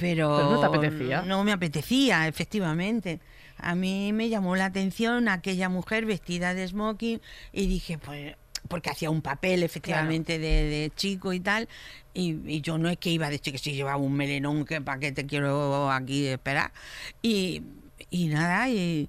[0.00, 1.22] pero, Pero no te apetecía.
[1.22, 3.20] No me apetecía, efectivamente.
[3.58, 7.20] A mí me llamó la atención aquella mujer vestida de smoking
[7.52, 8.34] y dije, pues,
[8.68, 11.68] porque hacía un papel efectivamente de, de chico y tal,
[12.14, 14.98] y, y yo no es que iba de chico, si llevaba un melenón, que para
[14.98, 16.72] qué te quiero aquí esperar.
[17.20, 17.62] Y,
[18.10, 19.08] y nada, y,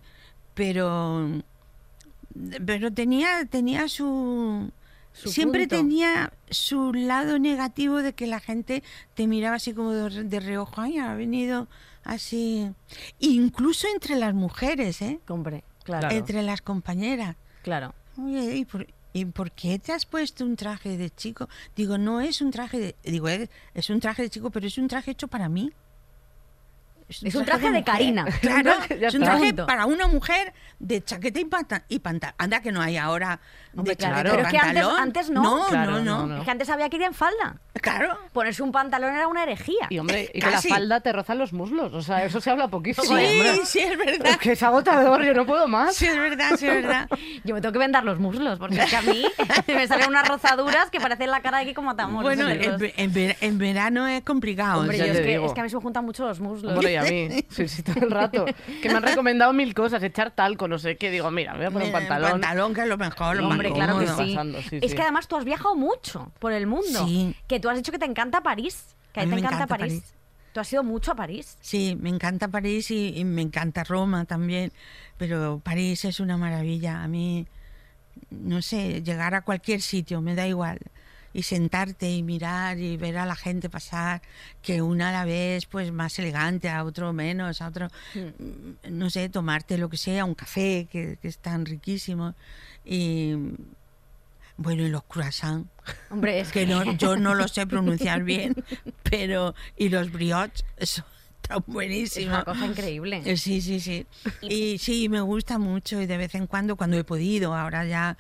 [0.54, 1.42] pero
[2.66, 4.72] pero tenía tenía su,
[5.14, 5.76] Su siempre punto.
[5.78, 8.84] tenía su lado negativo de que la gente
[9.14, 11.68] te miraba así como de, de reojo ay ha venido
[12.04, 12.72] así
[13.20, 16.10] incluso entre las mujeres eh Hombre, claro.
[16.12, 17.94] Entre las compañeras Claro.
[18.18, 21.48] Oye, ¿y por, y por qué te has puesto un traje de chico?
[21.76, 22.96] Digo, no es un traje de...
[23.04, 25.72] Digo, es, es un traje de chico, pero es un traje hecho para mí.
[27.24, 27.84] Es un traje de.
[27.84, 28.26] Karina.
[28.42, 31.84] Claro, es un traje para una mujer de chaqueta y pantalón.
[31.90, 32.02] Y
[32.38, 33.40] Anda que no hay ahora
[33.76, 34.30] Hombre, de claro.
[34.32, 35.02] chaqueta Pero y es que antes- pantalón.
[35.02, 35.42] antes no.
[35.44, 36.38] No, Claro, no, no.
[36.40, 37.56] Es que antes había que ir en falda.
[37.82, 38.18] Claro.
[38.34, 39.88] Ponerse un pantalón era una herejía.
[39.90, 41.94] Y hombre, y que la falda te rozan los muslos.
[41.94, 43.06] O sea, eso se habla poquísimo.
[43.06, 43.66] Sí, hombre.
[43.66, 44.28] sí, es verdad.
[44.32, 45.96] Es que es agotador, yo no puedo más.
[45.96, 47.08] Sí, es verdad, sí, es verdad.
[47.44, 49.26] Yo me tengo que vendar los muslos, porque es que a mí
[49.68, 51.92] me salen unas rozaduras que parecen la cara de aquí como.
[52.22, 54.82] Bueno, en, ve- en ver- en verano es complicado.
[54.82, 56.74] Hombre, yo es que, es que a mí se me juntan mucho los muslos.
[56.74, 58.46] Hombre, y a mí, sí, sí, todo el rato.
[58.82, 61.12] Que me han recomendado mil cosas, echar talco, no sé qué.
[61.12, 62.32] Digo, mira, me voy a poner un pantalón.
[62.32, 63.38] pantalón, que es lo mejor.
[63.38, 64.34] lo Hombre, más claro que sí.
[64.34, 64.96] Pasando, sí, es sí.
[64.96, 67.06] que además tú has viajado mucho por el mundo.
[67.08, 67.36] Sí.
[67.48, 68.96] Que tú has dicho que te encanta París.
[69.14, 69.94] Que a mí te me encanta, encanta París.
[70.02, 70.16] París.
[70.54, 71.58] Tú has ido mucho a París.
[71.62, 74.74] Sí, me encanta París y, y me encanta Roma también,
[75.18, 77.04] pero París es una maravilla.
[77.04, 77.48] A mí,
[78.30, 80.80] no sé, llegar a cualquier sitio, me da igual.
[81.34, 84.22] Y sentarte y mirar y ver a la gente pasar,
[84.62, 89.10] que una a la vez pues más elegante, a otro menos, a otro, mm, no
[89.10, 92.36] sé, tomarte lo que sea, un café, que, que están riquísimos.
[92.84, 93.36] Y
[94.58, 95.70] bueno, y los croissants.
[96.10, 98.56] Hombre, es que no, yo no lo sé pronunciar bien,
[99.04, 101.04] pero y los brioches
[101.82, 103.22] es una cosa increíble.
[103.26, 104.06] Eh, Sí, sí, sí.
[104.42, 108.18] Y sí, me gusta mucho y de vez en cuando, cuando he podido, ahora ya,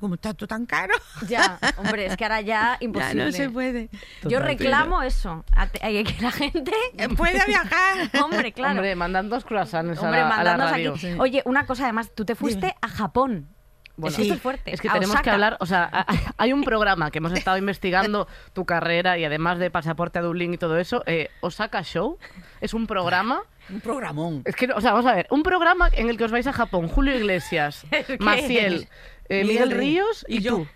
[0.00, 0.94] como está todo tan caro,
[1.28, 2.44] Ya, hombre, es que ahora ya
[2.78, 3.24] ya imposible.
[3.24, 3.88] no se puede.
[4.24, 5.44] Yo reclamo eso.
[5.52, 6.72] A que la gente.
[6.98, 8.10] Eh, Puede viajar.
[8.22, 8.74] Hombre, claro.
[8.74, 10.94] Hombre, mandan dos croissants Hombre, a, la, a la radio.
[10.94, 11.12] aquí.
[11.18, 12.76] Oye, una cosa además, tú te fuiste Dime.
[12.82, 13.48] a Japón.
[13.96, 14.30] Bueno, Eso Sí.
[14.30, 14.72] es fuerte.
[14.74, 15.32] Es que tenemos que Osaka.
[15.34, 19.58] hablar, o sea, a- hay un programa que hemos estado investigando tu carrera y además
[19.58, 22.18] de pasaporte a Dublín y todo eso, eh, Osaka Show
[22.60, 24.42] es un programa, Un programón.
[24.44, 26.52] es que, o sea, vamos a ver, un programa en el que os vais a
[26.52, 27.86] Japón, Julio Iglesias.
[28.18, 28.88] Maciel,
[29.28, 30.56] eh, Miguel Miguel Ríos y, y yo.
[30.56, 30.66] tú.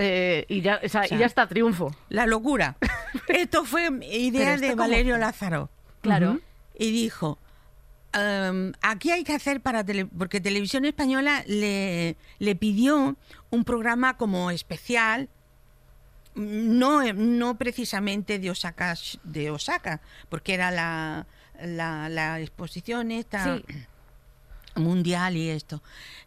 [0.00, 1.94] Eh, y, ya, o sea, O sea, y ya está, triunfo.
[2.08, 2.76] La locura.
[3.28, 5.16] Esto fue idea de Valerio?
[5.18, 5.70] Lázaro.
[6.02, 6.38] Claro.
[6.76, 7.38] Y dijo,
[8.12, 13.16] "Em, aquí hay que hacer para tele porque Televisión Española le, le pidió
[13.50, 15.28] un programa como especial,
[16.34, 18.94] no, no precisamente de Osaka,
[19.24, 21.26] de Osaka porque era la,
[21.62, 23.64] la, la exposición esta Sí.
[24.76, 25.82] mundial y esto.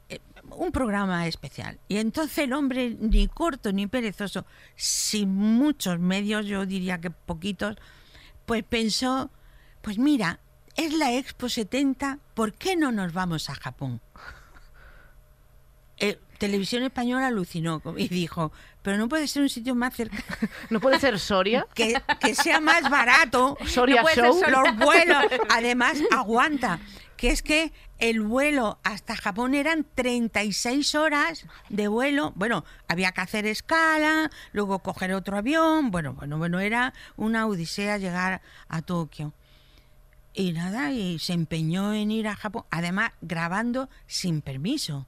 [0.09, 0.19] Eh,
[0.49, 1.79] Un programa especial.
[1.87, 7.77] Y entonces el hombre, ni corto ni perezoso, sin muchos medios, yo diría que poquitos,
[8.45, 9.29] pues pensó,
[9.81, 10.39] pues mira,
[10.75, 14.01] es la Expo 70, ¿por qué no nos vamos a Japón?
[15.97, 18.51] Eh, Televisión Española alucinó y dijo,
[18.81, 20.23] pero no puede ser un sitio más cercano,
[20.71, 21.67] No puede ser Soria.
[21.75, 24.39] que, que sea más barato Soria No puede ser Show.
[24.39, 24.61] Soria.
[24.63, 25.23] los vuelos.
[25.49, 26.79] Además, aguanta,
[27.15, 32.33] que es que el vuelo hasta Japón eran 36 horas de vuelo.
[32.35, 35.91] Bueno, había que hacer escala, luego coger otro avión.
[35.91, 39.35] Bueno, bueno, bueno, era una odisea llegar a Tokio.
[40.33, 45.05] Y nada, y se empeñó en ir a Japón, además grabando sin permiso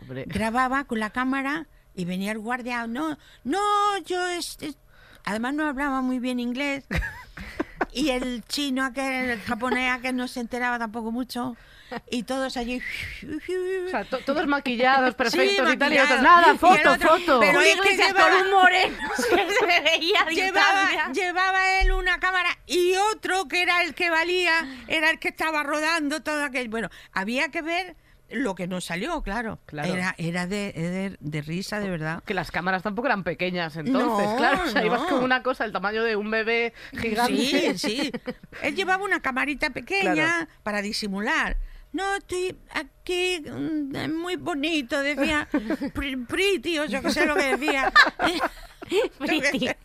[0.00, 2.86] Hombre, grababa con la cámara y venía el guardia.
[2.88, 3.58] No, no,
[4.04, 4.26] yo.
[4.28, 4.76] es- es-".
[5.24, 6.84] Además, no hablaba muy bien inglés.
[7.94, 11.56] Y el chino, aquel, el japonés, que no se enteraba tampoco mucho.
[12.10, 12.80] Y todos allí.
[13.86, 16.22] o sea, to- todos maquillados, perfectos y tal, y otros, maquillados.
[16.22, 17.40] nada, Y foto, otro, foto.
[17.40, 19.22] pero es que llevaba- con un moreno que
[19.66, 24.66] se veía a Llevaba, llevaba él una cámara y otro que era el que valía,
[24.88, 26.70] era el que estaba rodando todo aquello.
[26.70, 27.96] Bueno, había que ver
[28.30, 29.58] lo que nos salió, claro.
[29.66, 29.92] Claro.
[29.92, 32.22] Era, era de, de, de risa, de verdad.
[32.24, 34.62] Que las cámaras tampoco eran pequeñas entonces, No, claro.
[34.64, 35.08] O sea, ibas no.
[35.08, 37.36] con una cosa del tamaño de un bebé gigante.
[37.36, 38.12] Sí, sí.
[38.62, 40.46] Él llevaba una camarita pequeña Claro.
[40.62, 41.58] para disimular.
[41.92, 45.48] No, estoy aquí, mm, muy bonito, decía.
[46.28, 47.92] Pretty, o yo qué sé lo que decía.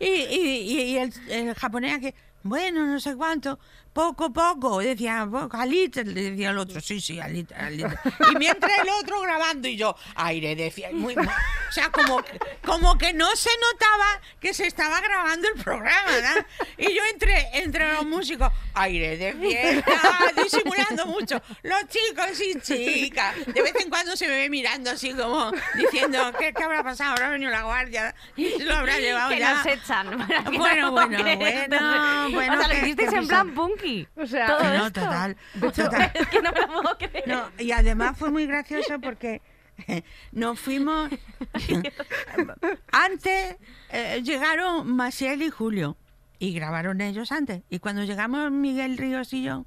[0.00, 3.58] Y, y- y- y el, el japonés que, bueno, no sé cuánto,
[3.94, 7.70] poco, poco, decía, poco, a little, le decía el otro, sí, sí, a little, a
[7.70, 7.96] little.
[8.32, 12.20] Y mientras el otro grabando y yo, aire de fiesta, muy, muy- o sea, como,
[12.64, 16.46] como que no se notaba que se estaba grabando el programa, ¿verdad?
[16.76, 20.02] Y yo entre, entre los músicos, aire de fiesta,
[20.42, 25.12] disimulando mucho, los chicos y chicas, de vez en cuando se me ve mirando así
[25.14, 27.12] como diciendo, ¿qué, qué habrá pasado?
[27.12, 29.54] Habrá venido la guardia y lo habrá llevado que ya.
[29.54, 30.28] nos echan.
[30.64, 31.38] Bueno, no bueno, crees.
[31.68, 33.54] bueno, bueno, O sea, lo hicisteis en plan
[33.84, 34.08] punky.
[34.16, 35.00] O sea, Todo No, esto.
[35.00, 36.12] total, total.
[36.14, 37.28] Es que no me lo puedo creer.
[37.28, 39.42] No, y además fue muy gracioso porque
[40.32, 41.10] nos fuimos.
[42.92, 43.56] antes
[43.90, 45.96] eh, llegaron Maciel y Julio
[46.38, 47.62] y grabaron ellos antes.
[47.70, 49.64] Y cuando llegamos Miguel Ríos y yo,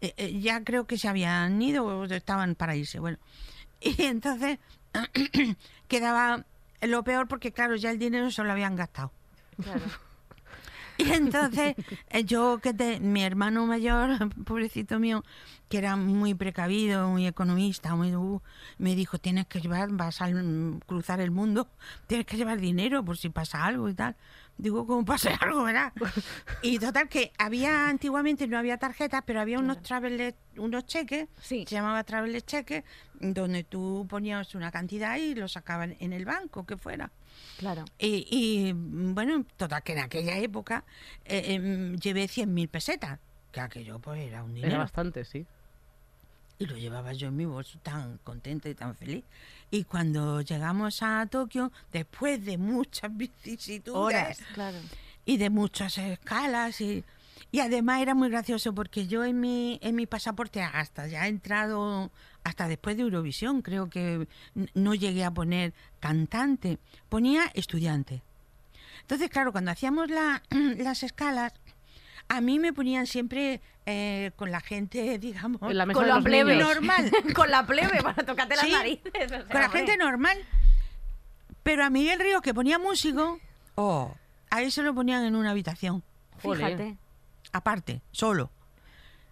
[0.00, 2.98] eh, eh, ya creo que se habían ido o estaban para irse.
[2.98, 3.18] Bueno,
[3.80, 4.58] y entonces
[5.88, 6.44] quedaba
[6.80, 9.12] lo peor porque, claro, ya el dinero se lo habían gastado.
[11.04, 11.74] Y entonces,
[12.10, 14.10] eh, yo que te- mi hermano mayor,
[14.44, 15.24] pobrecito mío,
[15.68, 18.40] que era muy precavido, muy economista, muy uh,
[18.78, 20.28] me dijo, tienes que llevar, vas a
[20.86, 21.68] cruzar el mundo,
[22.06, 24.16] tienes que llevar dinero por si pasa algo y tal.
[24.58, 25.92] Digo, como pase algo, ¿verdad?
[26.60, 29.78] Y total que había antiguamente no había tarjetas, pero había unos
[30.56, 31.64] unos cheques, Sí.
[31.66, 32.84] se llamaba travel cheques,
[33.18, 37.10] donde tú ponías una cantidad y lo sacaban en el banco, que fuera.
[37.58, 37.84] Claro.
[37.98, 40.84] Y, y, bueno, total, que en aquella época
[41.24, 43.18] eh, em, llevé 100.000 pesetas,
[43.52, 44.78] que aquello pues era un Era dinero.
[44.78, 45.46] bastante, sí.
[46.58, 49.24] Y lo llevaba yo en mi bolso tan contenta y tan feliz.
[49.70, 54.38] Y cuando llegamos a Tokio, después de muchas vicisitudes Horas.
[54.54, 54.78] Claro.
[55.24, 57.04] y de muchas escalas y,
[57.50, 61.28] y además era muy gracioso porque yo en mi en mi pasaporte hasta ya he
[61.28, 62.10] entrado
[62.44, 64.26] hasta después de Eurovisión creo que
[64.74, 66.78] no llegué a poner cantante
[67.08, 68.22] ponía estudiante
[69.02, 70.42] entonces claro cuando hacíamos la-
[70.78, 71.52] las escalas
[72.28, 76.54] a mí me ponían siempre eh, con la gente digamos la Con la plebe.
[76.54, 76.68] niños.
[76.74, 79.12] normal Con la plebe para tocarte las Sí, narices.
[79.14, 79.78] o sea, con la hombre.
[79.80, 80.38] gente normal.
[81.62, 83.38] Pero a Miguel Río, que ponía músico,
[83.76, 84.12] oh,
[84.50, 86.02] a él se lo ponían en una habitación.
[86.38, 86.96] Fíjate.
[87.52, 88.50] aparte, solo.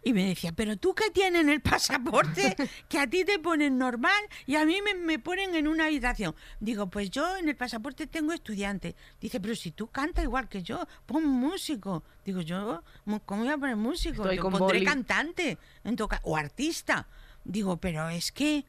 [0.03, 2.57] Y me decía, pero tú que tienes en el pasaporte,
[2.89, 6.35] que a ti te ponen normal y a mí me, me ponen en una habitación.
[6.59, 8.97] Digo, pues yo en el pasaporte tengo estudiante.
[9.21, 12.03] Dice, pero si tú cantas igual que yo, pon músico.
[12.25, 12.83] Digo, yo,
[13.27, 14.23] ¿cómo voy a poner músico?
[14.23, 14.85] Estoy Yo con pondré boli.
[14.87, 17.07] cantante en todo ca- o artista.
[17.45, 18.65] Digo, pero es que...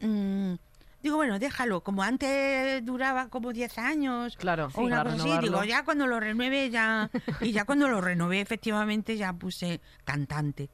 [0.00, 0.54] mm,
[1.02, 1.82] digo, bueno, déjalo.
[1.82, 6.20] Como antes duraba como 10 años Claro, o una cosa así, digo, ya cuando lo
[6.20, 7.10] renueve ya...
[7.40, 10.70] Y ya cuando lo renové efectivamente ya puse cantante.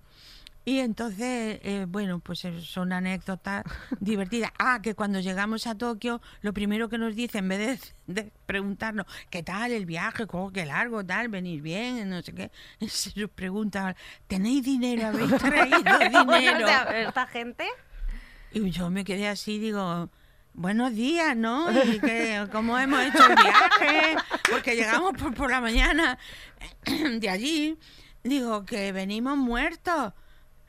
[0.69, 3.65] Y entonces, eh, bueno, pues eh, son anécdotas
[4.01, 4.51] divertidas.
[4.59, 8.33] Ah, que cuando llegamos a Tokio, lo primero que nos dice, en vez de, de
[8.45, 10.27] preguntarnos, ¿qué tal el viaje?
[10.27, 11.03] ¿Cómo que largo?
[11.03, 11.29] ¿Tal?
[11.29, 12.11] ¿Venir bien?
[12.11, 12.51] No sé qué.
[12.87, 15.07] Se nos pregunta, ¿tenéis dinero?
[15.07, 15.79] ¿Habéis traído
[16.27, 16.67] dinero?
[16.67, 17.65] O sea, esta gente.
[18.53, 20.09] Y yo me quedé así, digo,
[20.55, 21.71] buenos días, ¿no?
[21.85, 24.17] Y que, cómo hemos hecho el viaje,
[24.51, 26.19] porque llegamos por, por la mañana
[27.19, 27.79] de allí.
[28.25, 30.13] Digo, que venimos muertos.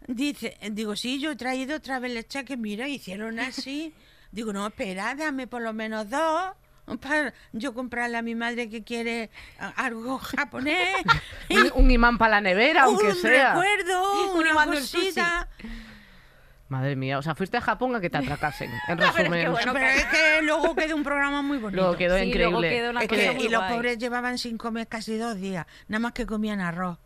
[0.08, 3.94] Dice, digo, sí, yo he traído travel cheques, mira, hicieron así.
[4.32, 6.52] Digo, no, espera, dame por lo menos dos.
[7.02, 9.30] Para yo comprarle a mi madre que quiere
[9.76, 10.96] algo japonés.
[11.50, 13.54] Un, un imán para la nevera, aunque un sea.
[13.54, 14.84] recuerdo, Un una imán del.
[16.70, 18.70] Madre mía, o sea, fuiste a Japón a que te atracasen.
[18.88, 19.52] En Pero es que resumen.
[19.52, 21.82] bueno, Pero es que luego quedó un programa muy bonito.
[21.82, 22.52] Luego quedó Sí, increíble.
[22.52, 25.36] luego quedó una Es cosa que- muy y los pobres llevaban sin comer casi dos
[25.36, 26.98] días, nada más que comían arroz.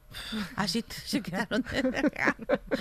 [0.55, 1.66] Así se quedaron.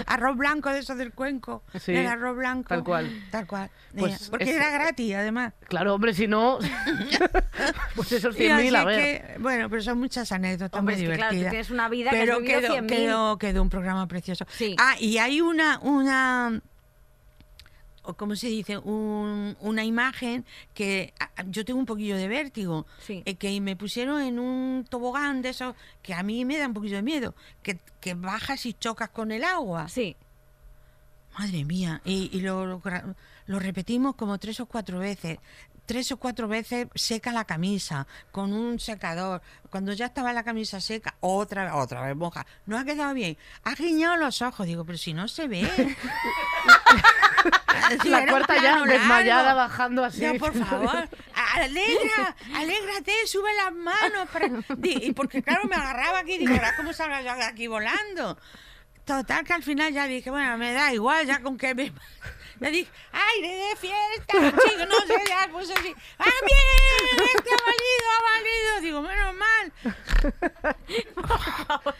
[0.06, 1.62] arroz blanco de esos del cuenco.
[1.80, 2.68] Sí, el arroz blanco.
[2.68, 3.22] tal cual.
[3.30, 3.70] Tal cual.
[3.96, 5.54] Pues porque es- era gratis, además.
[5.68, 6.58] Claro, hombre, si no.
[7.96, 8.98] pues esos Y así 100.000, a ver.
[9.00, 12.16] que, bueno, pero son muchas anécdotas Hombre, muy es que claro, tienes una vida que
[12.16, 12.86] has pero quedó, 100.000.
[12.86, 14.44] quedó, quedó un programa precioso.
[14.50, 14.76] Sí.
[14.78, 16.60] Ah, y hay una, una
[18.04, 18.78] o ¿cómo se dice?
[18.78, 20.44] Un- una imagen
[20.74, 21.12] que
[21.48, 23.22] yo tengo un poquillo de vértigo, Sí.
[23.24, 26.74] eh, que me pusieron en un tobogán de esos que a mí me da un
[26.74, 29.88] poquillo de miedo, que, que bajas y chocas con el agua.
[29.88, 30.16] Sí.
[31.38, 32.82] Madre mía, y, y lo,
[33.46, 35.38] lo repetimos como tres o cuatro veces.
[35.86, 39.42] Tres o cuatro veces seca la camisa con un secador.
[39.70, 42.46] Cuando ya estaba la camisa seca, otra vez, otra vez moja.
[42.66, 43.36] No ha quedado bien.
[43.64, 44.66] Ha guiñado los ojos.
[44.66, 45.68] Digo, pero si no se ve.
[48.00, 50.20] Si La cuarta ya desmayada bajando así.
[50.20, 54.28] Ya, por favor, alegra, alégrate, sube las manos.
[54.32, 54.48] Para...
[54.82, 58.38] Y porque claro, me agarraba aquí y digo, cómo salga yo aquí volando.
[59.04, 61.92] Total que al final ya dije, bueno, me da igual, ya con que me...
[62.62, 64.32] Le dije, aire de fiesta,
[64.62, 67.28] chico, no sé, ya pues así, ¡ah, bien!
[67.34, 68.70] ¡Este ha valido, ha valido!
[68.82, 69.72] Digo, menos mal.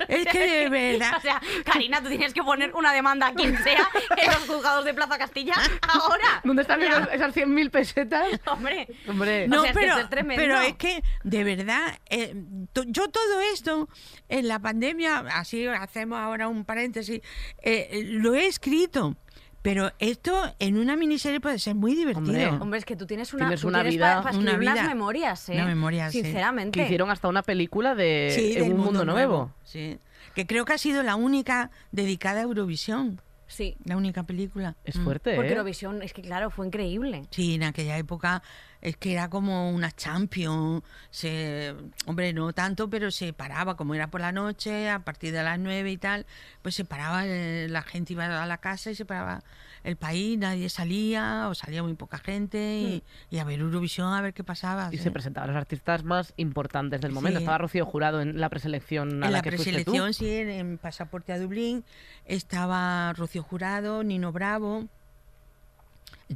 [0.08, 1.12] Es que de verdad...
[1.16, 4.84] O sea, Karina, tú tienes que poner una demanda a quien sea en los juzgados
[4.84, 5.54] de Plaza Castilla
[5.88, 6.40] ahora.
[6.44, 6.88] ¿Dónde están Ya.
[6.88, 8.28] esas, esas 100.000 pesetas?
[8.46, 8.88] Hombre.
[9.08, 10.42] Hombre, No, O sea, es que pero, es tremendo.
[10.42, 12.34] pero es que, de verdad, eh,
[12.72, 13.88] to- yo todo esto
[14.28, 17.20] en la pandemia, así hacemos ahora un paréntesis,
[17.62, 19.16] eh, lo he escrito.
[19.62, 22.26] Pero esto en una miniserie puede ser muy divertido.
[22.26, 22.46] Hombre.
[22.48, 24.88] Hombre, es que tú tienes una, Tienes tú una tienes vida- una escribir unas vida-
[24.88, 25.54] memorias, ¿eh?
[25.54, 26.22] una memoria, sí.
[26.22, 26.78] Sinceramente.
[26.80, 29.52] que hicieron hasta una película de Sí, en del un mundo, nuevo.
[29.64, 29.98] Sí.
[30.34, 33.20] Que creo que ha sido la única dedicada a Eurovisión.
[33.46, 33.76] Sí.
[33.84, 34.76] La única película.
[34.84, 35.04] Es Mm.
[35.04, 35.52] fuerte, Porque ¿eh?
[35.52, 37.22] Eurovisión, es que claro, fue increíble.
[37.30, 38.42] Sí, en aquella época
[38.82, 40.82] es que era como una champion.
[41.10, 41.74] Se,
[42.06, 45.58] hombre, no tanto, pero se paraba, como era por la noche, a partir de las
[45.58, 46.26] nueve y tal,
[46.60, 49.42] pues se paraba, eh, la gente iba a la casa y se paraba
[49.84, 54.20] el país, nadie salía, o salía muy poca gente, y, y a ver Eurovisión, a
[54.20, 54.88] ver qué pasaba.
[54.92, 55.02] Y sí.
[55.02, 57.38] se presentaban los artistas más importantes del momento.
[57.38, 57.44] Sí.
[57.44, 59.92] Estaba Rocío Jurado en la preselección a En la, la que fuiste tú.
[59.92, 61.84] preselección, sí, en, en Pasaporte a Dublín,
[62.26, 64.86] estaba Rocío Jurado, Nino Bravo,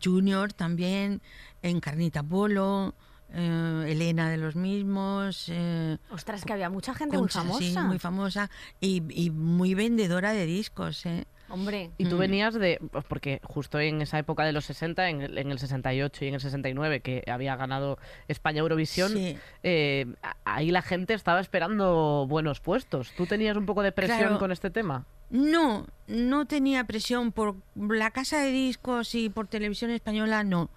[0.03, 1.23] Junior también,
[1.69, 2.95] en Carnita Polo,
[3.33, 5.47] eh, Elena de los mismos.
[5.49, 7.89] eh, Ostras, que había mucha gente Concha, muy sí, famosa.
[7.89, 8.51] muy famosa
[8.81, 11.05] y, y muy vendedora de discos.
[11.07, 11.27] ¿eh?
[11.49, 11.91] Hombre.
[11.97, 12.19] Y tú Mm.
[12.19, 15.59] venías de, pues porque justo en esa época de los 60, en el, en el
[15.61, 19.37] 68 y en el 69, que había ganado España Eurovisión, Sí.
[19.63, 20.07] eh,
[20.45, 23.13] ahí la gente estaba esperando buenos puestos.
[23.17, 24.39] ¿Tú tenías un poco de presión Claro.
[24.41, 25.05] con este tema?
[25.31, 30.69] No, no tenía presión por la casa de discos y por televisión española, no.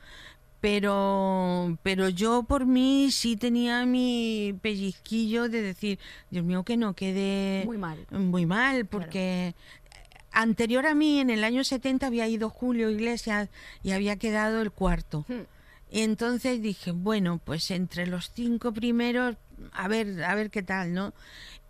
[0.61, 5.99] Pero, pero yo por mí sí tenía mi pellizquillo de decir,
[6.29, 8.05] Dios mío, que no quede Muy mal.
[8.11, 9.55] muy mal, porque
[10.31, 13.49] anterior a mí, en el año 70, había ido Julio Iglesias
[13.83, 15.25] y había quedado el cuarto.
[15.27, 15.43] Hmm.
[15.91, 19.37] Y entonces dije, bueno, pues entre los cinco primeros,
[19.73, 21.13] a ver, a ver qué tal, ¿no?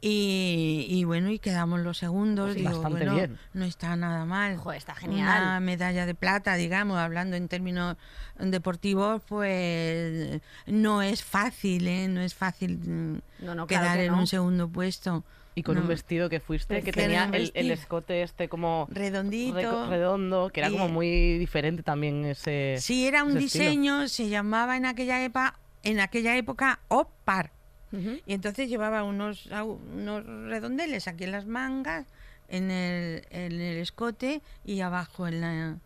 [0.01, 2.53] Y, y bueno, y quedamos los segundos.
[2.53, 3.37] Pues digo, bueno, bien.
[3.53, 4.55] no está nada mal.
[4.55, 5.61] Joder, está Una genial.
[5.61, 7.97] medalla de plata, digamos, hablando en términos
[8.39, 12.07] deportivos, pues no es fácil, ¿eh?
[12.07, 14.19] No es fácil mm, No, no, claro quedar que en no.
[14.19, 15.23] un segundo puesto.
[15.55, 19.89] Y con un vestido que fuiste, que Prefiero tenía el, escote este como Redondito.
[19.89, 22.75] redondo, que era Y- como muy diferente también ese...
[22.79, 23.65] Sí, era un estilo.
[23.65, 27.51] diseño, se llamaba en aquella época, en aquella época OPAR.
[27.91, 32.05] Y entonces llevaba unos, unos redondeles aquí en las mangas,
[32.47, 35.77] en el, en el escote y abajo en, la-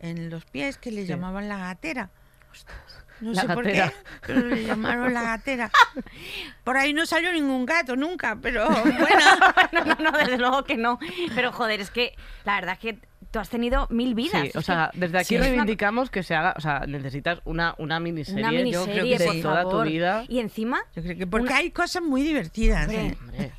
[0.00, 1.08] en los pies que le Sí.
[1.08, 2.10] llamaban la gatera.
[3.20, 3.90] No La sé por qué,
[4.26, 5.70] pero le llamaron la gatera.
[6.64, 9.24] Por ahí no salió ningún gato nunca, pero bueno.
[9.72, 10.98] no, no, no, desde luego que no.
[11.34, 12.14] Pero joder, es que
[12.44, 12.98] la verdad es que
[13.30, 14.42] tú has tenido mil vidas.
[14.42, 17.74] Sí, o sea, desde aquí Sí, una- reivindicamos que se haga, o sea, necesitas una,
[17.78, 19.84] una miniserie, una yo creo que de por toda favor.
[19.84, 20.24] tu vida.
[20.28, 22.86] Y encima, Yo creo que porque Una- hay cosas muy divertidas.
[22.86, 23.06] Hombre.
[23.06, 23.16] ¿eh?
[23.20, 23.52] Hombre,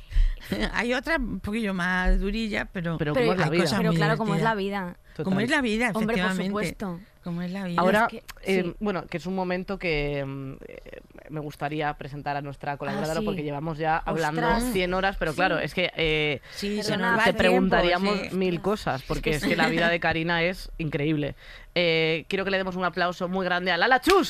[0.72, 3.62] Hay otras un poquillo más durillas, pero, pero, Pero ¿cómo es la hay vida?
[3.64, 4.96] cosas pero muy claro, como es la vida.
[5.12, 5.24] Total.
[5.24, 6.46] como es la vida, Hombre, por efectivamente.
[6.46, 7.00] supuesto.
[7.24, 7.80] Como es la vida.
[7.80, 8.24] Ahora, Es que-
[8.58, 8.74] eh, sí.
[8.80, 11.00] bueno, que es un momento que mm, eh,
[11.30, 13.24] me gustaría presentar a nuestra colaboradora Ah, sí.
[13.26, 14.72] porque llevamos ya hablando Ostras.
[14.72, 18.36] 100 horas, pero claro, es que eh, Perdona, te tiempo, preguntaríamos sí.
[18.36, 21.34] mil cosas, porque es que la vida de Karina es increíble.
[21.74, 24.28] Eh, quiero que le demos un aplauso muy grande a Lala Chus.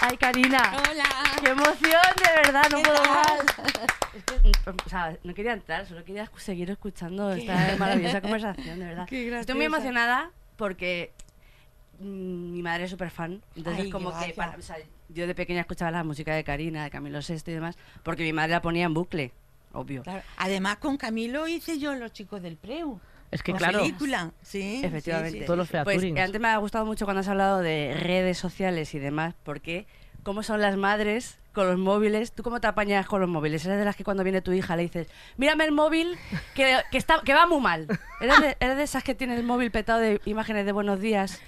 [0.00, 0.60] Ay, Karina.
[0.90, 1.04] Hola.
[1.42, 2.64] ¡Qué emoción, de verdad!
[2.70, 3.14] No ¿Qué puedo tal?
[3.14, 3.38] más.
[4.14, 8.80] Es que, mm, o sea, no quería entrar, solo quería seguir escuchando esta maravillosa conversación,
[8.80, 9.06] de verdad.
[9.08, 11.23] Qué Estoy muy emocionada porque mm,
[12.00, 13.42] mi madre es súper fan.
[13.56, 14.76] Entonces, Ay, como que para- o sea,
[15.08, 18.32] yo de pequeña escuchaba la música de Karina, de Camilo Sesto y demás, porque mi
[18.32, 19.32] madre la ponía en bucle,
[19.72, 20.02] obvio.
[20.02, 20.22] Claro.
[20.36, 23.00] Además, con Camilo hice yo Los Chicos del Preu.
[23.30, 24.30] Es que la claro, película.
[24.42, 25.32] Sí, Efectivamente.
[25.32, 25.44] sí, sí.
[25.44, 29.00] Todos los Pues antes me ha gustado mucho cuando has hablado de redes sociales y
[29.00, 29.86] demás, porque
[30.22, 32.32] cómo son las madres con los móviles.
[32.32, 33.64] ¿Tú cómo te apañas con los móviles?
[33.66, 36.16] ¿Eres de las que cuando viene tu hija le dices, mírame el móvil
[36.54, 37.86] que, que está, que va muy mal?
[38.20, 41.40] ¿Eres de, eres de esas que tiene el móvil petado de imágenes de buenos días?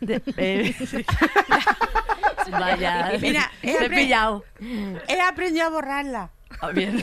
[0.00, 0.74] De- eh,
[2.50, 4.44] Vaya, Mira, he te he pillado.
[5.08, 6.30] He aprendido a borrarla.
[6.60, 7.02] Ah, Bien.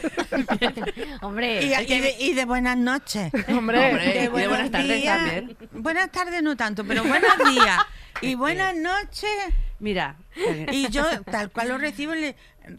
[1.21, 3.31] Hombre, Y, y de, y de buenas noches.
[3.47, 5.17] Hombre, Hombre, y de buenas tardes días.
[5.17, 5.57] también.
[5.71, 7.79] Buenas tardes no tanto, pero buenos días.
[8.21, 9.29] Y buenas noches.
[9.79, 10.17] Mira.
[10.71, 12.35] Y yo, tal cual lo recibo, le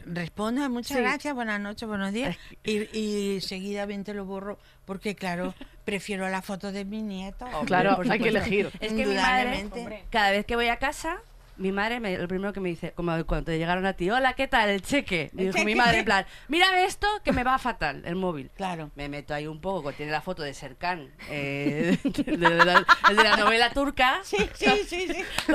[0.07, 1.03] respondo, muchas Sí.
[1.03, 2.37] gracias, buenas noches, buenos días.
[2.63, 5.55] Y, y seguidamente lo borro, porque claro,
[5.91, 7.47] prefiero la foto de mi nieto.
[7.67, 8.71] claro, hay que elegir.
[8.81, 11.19] Es que mi madre, cada vez que voy a casa,
[11.57, 14.33] mi madre me- lo primero que me dice, como cuando te llegaron a ti, hola,
[14.35, 14.69] ¿qué tal?
[14.71, 15.31] El cheque.
[15.35, 18.51] Me dijo mi madre, en plan, mírame esto que me va fatal, el móvil.
[18.57, 18.91] Claro.
[18.95, 23.17] Me meto ahí un poco, tiene la foto de Serkan, eh, de, de la, el
[23.17, 24.21] de la novela turca.
[24.23, 25.25] Sí, sí, sí, sí.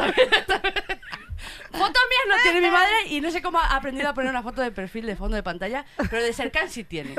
[1.71, 4.41] Fotos mías no tiene mi madre y no sé cómo ha aprendido a poner una
[4.43, 7.15] foto de perfil de fondo de pantalla, pero de Serkan sí tiene.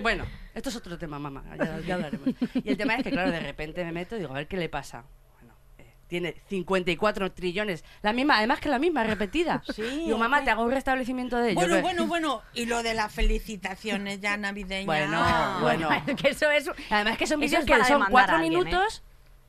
[0.00, 2.28] Bueno, esto es otro tema, mamá, ya, ya hablaremos.
[2.54, 4.56] Y el tema es que, claro, de repente me meto y digo, a ver qué
[4.56, 5.04] le pasa.
[5.38, 9.62] Bueno, eh, tiene 54 trillones, la misma, además que la misma, repetida.
[9.74, 11.54] Sí, digo, mamá, te hago un restablecimiento de ello.
[11.60, 12.42] Bueno, Pero- bueno, bueno.
[12.54, 14.86] Y lo de las felicitaciones ya navideñas.
[14.86, 15.88] Bueno, bueno.
[16.16, 16.70] que eso es...
[16.90, 18.42] Además que son vídeos es que son cuatro ¿eh?
[18.42, 19.02] minutos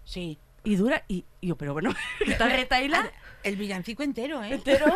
[0.06, 0.40] Sí.
[0.64, 1.94] y dura, y, y yo, pero bueno,
[2.26, 3.12] está retaila
[3.48, 4.54] El villancico entero, ¿eh?
[4.54, 4.86] entero.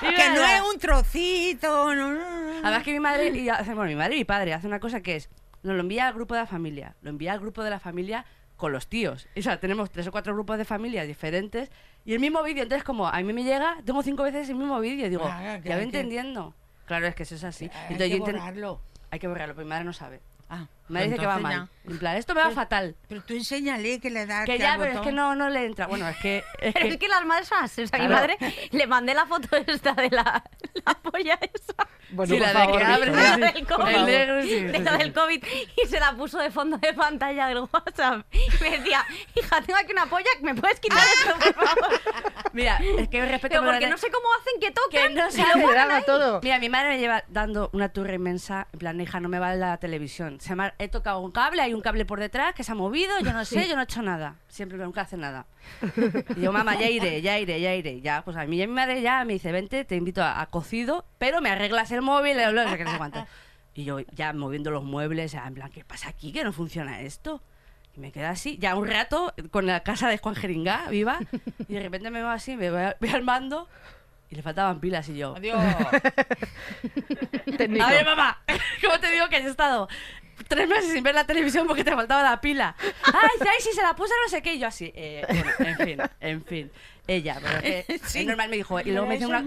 [0.00, 1.94] Que no es un trocito.
[1.94, 2.58] No, no, no.
[2.66, 5.16] Además que mi madre, y bueno, mi madre y mi padre hace una cosa que
[5.16, 5.28] es,
[5.62, 8.24] nos lo envía al grupo de la familia, lo envía al grupo de la familia
[8.56, 9.28] con los tíos.
[9.36, 11.70] O sea, tenemos tres o cuatro grupos de familias diferentes
[12.04, 12.62] y el mismo vídeo.
[12.62, 15.06] Entonces, como a mí me llega, tengo cinco veces el mismo vídeo.
[15.06, 16.54] y Digo, Claro, ya voy que- entendiendo.
[16.86, 17.66] Claro, es que eso es así.
[17.66, 18.80] Hay Entonces, que yo borrarlo.
[19.10, 20.20] hay que borrarlo, pero mi madre no sabe.
[20.48, 21.52] Ah, Mi madre dice que va mal.
[21.52, 21.68] ya.
[21.90, 22.94] En plan, esto me va fatal.
[23.08, 25.14] Pero tú enséñale que le das Que que ya, al pero es que botón.
[25.16, 25.86] no, no le entra.
[25.86, 26.44] Bueno, es que.
[26.60, 27.82] Es Pero que es que las madres son así.
[27.82, 28.20] O sea, mi Claro.
[28.28, 28.38] madre
[28.70, 30.42] le mandé la foto esta de la,
[30.86, 31.88] la polla esa.
[32.12, 33.94] Bueno, Sí, por la de favor, que abre- de la del COVID.
[33.94, 34.98] sí, de sí, la sí.
[34.98, 35.44] del COVID.
[35.82, 38.26] Y se la puso de fondo de pantalla del WhatsApp.
[38.32, 42.00] Y me decía, hija, tengo aquí una polla, ¿me puedes quitar esto, por favor?
[42.52, 45.08] Mira, es que respeto Pero por porque la- no sé cómo hacen que toquen.
[45.08, 46.02] Que no sabe, lo ahí.
[46.04, 46.40] todo.
[46.42, 48.66] Mira, mi madre me lleva dando una turra inmensa.
[48.72, 50.40] En plan, hija, no me va la televisión.
[50.40, 52.74] Se me ha- he tocado un cable, hay un cable por detrás que se ha
[52.74, 54.36] movido, yo no sé, yo no he hecho nada.
[54.48, 55.46] Siempre nunca hace nada.
[56.36, 58.00] Y yo, mamá, ya iré, ya iré, ya iré.
[58.00, 60.46] Ya, pues a mí ya mi madre ya me dice, vente, te invito a, a
[60.46, 63.26] cocido, pero me arreglas el móvil, bla, bla, que no sé cuánto.
[63.74, 66.32] Y yo ya moviendo los muebles, en plan, ¿qué pasa aquí?
[66.32, 67.42] Que no funciona esto.
[67.96, 71.18] Y me queda así, ya un rato, con la casa de Juan Jeringa, viva,
[71.68, 73.68] y de repente me veo así, me voy, voy al mando
[74.30, 75.34] y le faltaban pilas y yo...
[75.36, 75.58] Adiós.
[77.80, 78.40] A ver, mamá,
[78.80, 79.88] ¿cómo te digo que has estado
[80.48, 82.74] tres meses sin ver la televisión porque te faltaba la pila?
[83.04, 84.54] Ay, ay, si se la puse no sé qué.
[84.54, 86.70] Y yo así, eh, bueno, en fin, en fin.
[87.06, 88.20] Ella, pero es, que Sí.
[88.20, 88.78] es normal, me dijo.
[88.80, 89.40] Y Pero luego me dice una,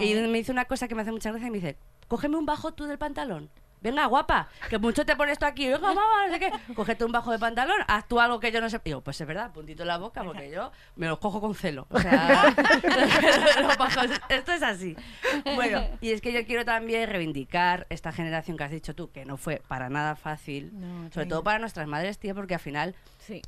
[0.00, 1.76] y me dice una cosa que me hace mucha gracia y me dice,
[2.08, 3.50] cógeme un bajo tú del pantalón.
[3.82, 5.66] Venga, guapa, que mucho te pones esto aquí.
[5.68, 6.52] Venga, mamá, no sé qué.
[6.74, 8.80] Cógete un bajo de pantalón, haz tú algo que yo no sé.
[8.84, 11.54] Y yo, pues es verdad, puntito en la boca, porque yo me los cojo con
[11.54, 11.86] celo.
[11.90, 12.54] O sea,
[13.62, 14.96] los bajos, esto es así.
[15.54, 19.24] Bueno, y es que yo quiero también reivindicar esta generación que has dicho tú, que
[19.24, 22.94] no fue para nada fácil, No, sobre todo para nuestras madres, tío, porque al final
[23.18, 23.42] Sí.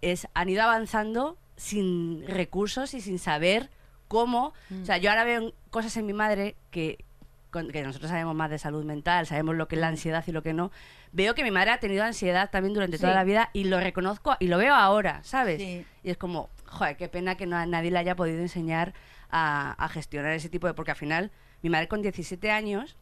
[0.00, 3.70] es, han ido avanzando sin recursos y sin saber
[4.08, 4.52] cómo.
[4.82, 7.04] O sea, yo ahora veo cosas en mi madre que,
[7.52, 10.42] que nosotros sabemos más de salud mental, sabemos lo que es la ansiedad y lo
[10.42, 10.72] que no.
[11.12, 14.34] Veo que mi madre ha tenido ansiedad también durante toda la vida y lo reconozco
[14.40, 15.58] y lo veo ahora, ¿sabes?
[15.60, 15.86] Sí.
[16.02, 18.94] Y es como, joder, qué pena que no, nadie le haya podido enseñar
[19.30, 20.74] a, a gestionar ese tipo de...
[20.74, 21.30] Porque al final,
[21.62, 22.96] mi madre con 17 años,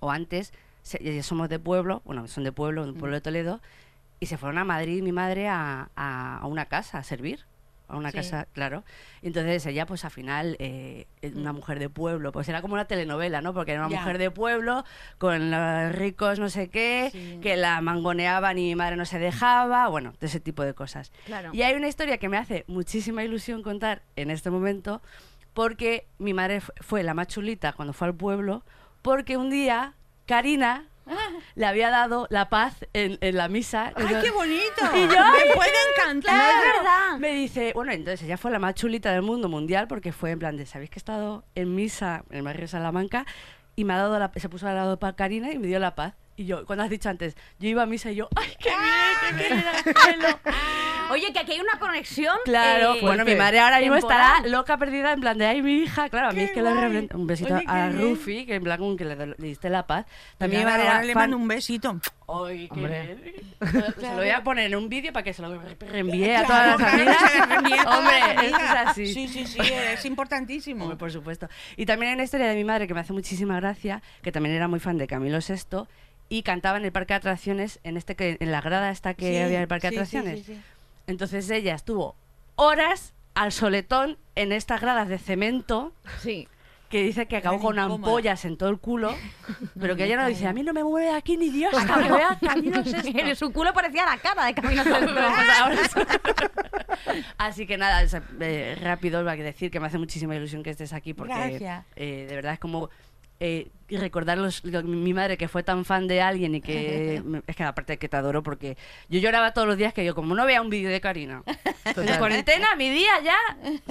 [0.00, 0.52] o antes,
[0.82, 3.60] se- ya somos de pueblo, bueno, son de pueblo, un pueblo de Toledo,
[4.20, 7.44] y se fueron a Madrid mi madre a, a- a una casa a servir.
[7.88, 8.16] A una Sí.
[8.16, 8.82] casa, claro.
[9.22, 12.86] Y entonces ella, pues al final, eh, una mujer de pueblo, pues era como una
[12.86, 13.54] telenovela, ¿no?
[13.54, 14.00] Porque era una Ya.
[14.00, 14.84] mujer de pueblo,
[15.18, 17.38] con los ricos no sé qué, Sí.
[17.40, 21.12] que la mangoneaban y mi madre no se dejaba, bueno, de ese tipo de cosas.
[21.26, 21.50] Claro.
[21.52, 25.00] Y hay una historia que me hace muchísima ilusión contar en este momento,
[25.54, 28.64] porque mi madre fu- fue la más chulita cuando fue al pueblo,
[29.02, 29.94] porque un día
[30.26, 30.86] Karina
[31.54, 33.92] le había dado la paz en, en la misa.
[33.96, 34.82] ¡Ay, Yo- qué bonito!
[34.94, 36.50] Y yo, Me puede encantar.
[36.50, 37.18] Es verdad.
[37.18, 40.38] Me dice, bueno, entonces ella fue la más chulita del mundo mundial porque fue en
[40.38, 43.24] plan de, ¿sabéis que he estado en misa en el barrio de Salamanca?
[43.76, 45.94] Y me ha dado la, se puso al lado de Karina y me dio la
[45.94, 46.14] paz.
[46.36, 49.38] Y yo, cuando has dicho antes, yo iba a misa y yo, ¡ay, qué bien,
[49.38, 50.38] qué bien era el cielo!
[51.08, 52.36] Oye, que aquí hay una conexión.
[52.44, 54.20] Claro, eh, bueno, mi madre ahora mismo temporal.
[54.38, 56.62] estará loca perdida en plan de ay mi hija, claro, a mí Qué es que
[56.62, 56.82] le guay.
[56.82, 57.90] representa- un besito Oye, a.
[57.90, 60.04] Rufi, que en plan como que le, le diste la paz.
[60.36, 62.00] También mi madre ahora era le fan- mando un besito.
[62.28, 63.14] Ay, qué Hombre.
[63.14, 63.54] bien.
[64.00, 66.44] Se lo voy a poner en un vídeo para que se lo re- reenvíe a
[66.44, 66.96] Claro, todas las claro,
[67.56, 67.62] amigas.
[67.70, 69.06] le a Hombre, esto es así.
[69.14, 70.82] Sí, sí, sí, es importantísimo.
[70.84, 71.48] Hombre, por supuesto.
[71.76, 74.56] Y también hay una historia de mi madre que me hace muchísima gracia, que también
[74.56, 75.86] era muy fan de Camilo VI
[76.28, 79.28] y cantaba en el parque de atracciones, en este que en la grada esta que
[79.30, 80.38] Sí, había en el parque de sí, atracciones.
[80.46, 80.60] sí, sí.
[81.06, 82.16] Entonces ella estuvo
[82.56, 86.48] horas al soletón en estas gradas de cemento Sí.
[86.88, 89.14] que dice que acabó con ampollas en todo el culo,
[89.78, 92.02] pero que ella no dice, a mí no me mueve de aquí ni Dios hasta
[92.02, 93.20] que vea Camilo VI.
[93.20, 94.82] En su culo parecía la cara de Camino
[95.94, 97.24] Pues.
[97.38, 98.02] Así que nada,
[98.40, 101.60] eh, rápido voy a decir que me hace muchísima ilusión que estés aquí porque
[101.96, 102.90] eh, de verdad es como
[103.40, 107.54] eh, recordar los- lo- mi madre que fue tan fan de alguien y que es
[107.56, 108.76] que aparte que te adoro porque
[109.08, 111.42] yo lloraba todos los días que yo como no vea un vídeo de Karina
[111.84, 113.36] en cuarentena mi día ya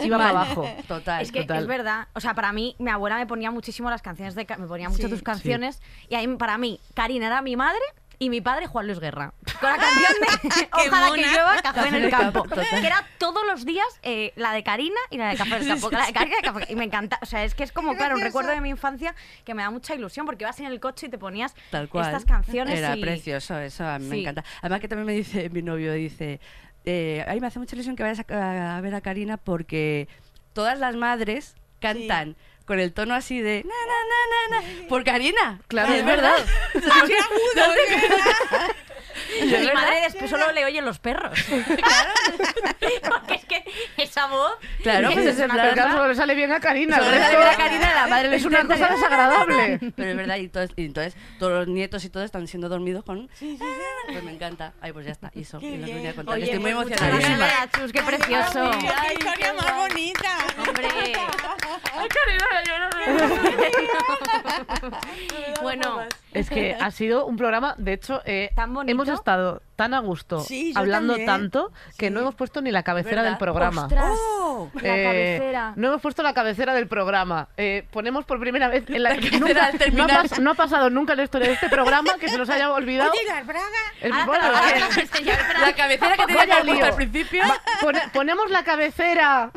[0.03, 0.67] Iba para abajo.
[0.87, 1.59] total Es que total.
[1.61, 2.07] es verdad.
[2.13, 4.45] O sea, para mí, mi abuela me ponía muchísimo las canciones de.
[4.57, 5.23] Me ponía mucho Sí, tus sí.
[5.25, 5.81] canciones.
[6.09, 7.79] Y ahí, para mí, Karina era mi madre
[8.19, 9.33] y mi padre Juan Luis Guerra.
[9.59, 11.31] Con la canción de Ojalá que mona.
[11.33, 12.43] llueva café en el campo.
[12.43, 15.67] Que era todos los días eh, la de Karina y la de café en el
[15.67, 15.89] campo.
[15.91, 16.65] La de Karina y café.
[16.71, 17.19] Y me encanta.
[17.21, 19.69] O sea, es que es como, claro, un recuerdo de mi infancia que me da
[19.69, 22.05] mucha ilusión porque ibas en el coche y te ponías Tal cual.
[22.05, 22.79] estas canciones.
[22.79, 24.43] Era y- precioso, eso a mí me encanta.
[24.61, 26.39] Además que también me dice mi novio, dice,
[26.85, 30.07] eh, ay, me hace mucha ilusión que vayas a, a ver a Karina porque
[30.53, 32.35] todas las madres cantan
[32.65, 33.75] con el tono así de na, na,
[34.11, 35.61] na, na, na, por Karina.
[35.67, 36.37] Claro, es es verdad.
[39.39, 39.57] ¡Qué agudo!
[39.63, 41.37] Y mi madre después solo le oyen los perros.
[43.09, 43.63] Porque es que
[43.97, 44.53] esa voz.
[44.83, 46.97] Claro, pues es en Pero plan- claro, solo le sale bien a Karina.
[46.97, 49.79] Solo le sale bien a Karina, la madre le es una cosa desagradable.
[49.95, 53.03] Pero es verdad, y, todo- y entonces todos los nietos y todos están siendo dormidos
[53.03, 53.27] con...
[53.39, 54.73] Pues me encanta.
[54.81, 55.59] Ay, pues ya está, y eso.
[55.61, 55.95] Y lo que bien.
[55.97, 56.35] venía a contar.
[56.35, 57.37] Oye, Estoy muy pues emocionadísima.
[57.37, 58.71] gracias, Chus, qué precioso.
[58.79, 60.37] ¡Qué historia más bonita!
[60.67, 60.87] Hombre.
[65.61, 66.03] bueno,
[66.33, 68.91] Es que ha sido un programa, de hecho, eh, Tan bonito.
[68.91, 71.25] hemos estado tan a gusto Sí, hablando también.
[71.27, 72.11] tanto que Sí.
[72.13, 73.31] no hemos puesto ni la cabecera ¿Verdad?
[73.31, 73.81] del programa.
[73.83, 74.69] ostras, ¡Oh!
[74.81, 75.73] la Eh, cabecera.
[75.75, 77.49] No hemos puesto la cabecera del programa.
[77.57, 80.09] Eh, ponemos por primera vez en la, que nunca- no, ha terminar.
[80.27, 82.71] pas- no ha pasado nunca en la historia de este programa que se nos haya
[82.71, 83.11] olvidado.
[83.11, 83.65] Oye, las bragas.
[84.01, 85.59] El- Ahora bueno, te lo voy a eh, espera.
[85.59, 87.43] La cabecera que tenía que al principio.
[87.81, 89.51] pone- ponemos la cabecera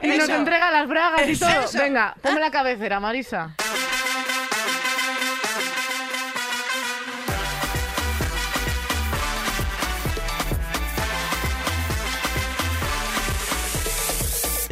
[0.00, 1.50] y nos entrega las bragas y todo.
[1.50, 1.78] eso.
[1.78, 3.54] Venga, ponme la cabecera, Marisa.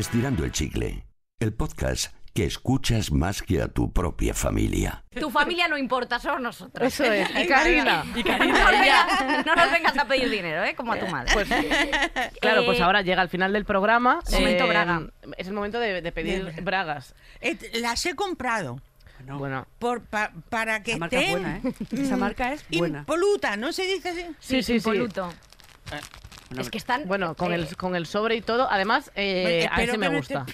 [0.06, 1.04] Estirando el chicle,
[1.40, 5.02] el podcast que escuchas más que a tu propia familia.
[5.18, 6.86] Tu familia no importa, somos nosotros.
[6.86, 7.28] Eso es.
[7.42, 8.04] Y Karina.
[8.14, 9.06] Y No Karina, nos, ella.
[9.08, 10.76] vengas, no nos vengas a pedir dinero, ¿eh?
[10.76, 11.32] Como a tu madre.
[11.34, 11.48] Pues,
[12.40, 14.20] claro, pues Eh, ahora llega el final del programa.
[14.30, 15.02] Momento Eh, braga.
[15.38, 17.16] Es el momento de, de pedir bragas.
[17.40, 18.80] Eh, Las he comprado
[19.26, 21.74] No, Bueno, por, pa- para que Esa marca es estén buena, ¿eh?
[22.00, 22.98] Esa marca es buena.
[23.00, 24.20] impoluta, ¿no se dice así?
[24.38, 24.72] sí, sí, sí.
[24.74, 25.32] impoluto.
[26.48, 27.06] Bueno, Es que están.
[27.06, 28.68] Bueno, con eh, el, con el sobre y todo.
[28.70, 30.46] Además, eh, Bueno, a ese me gusta.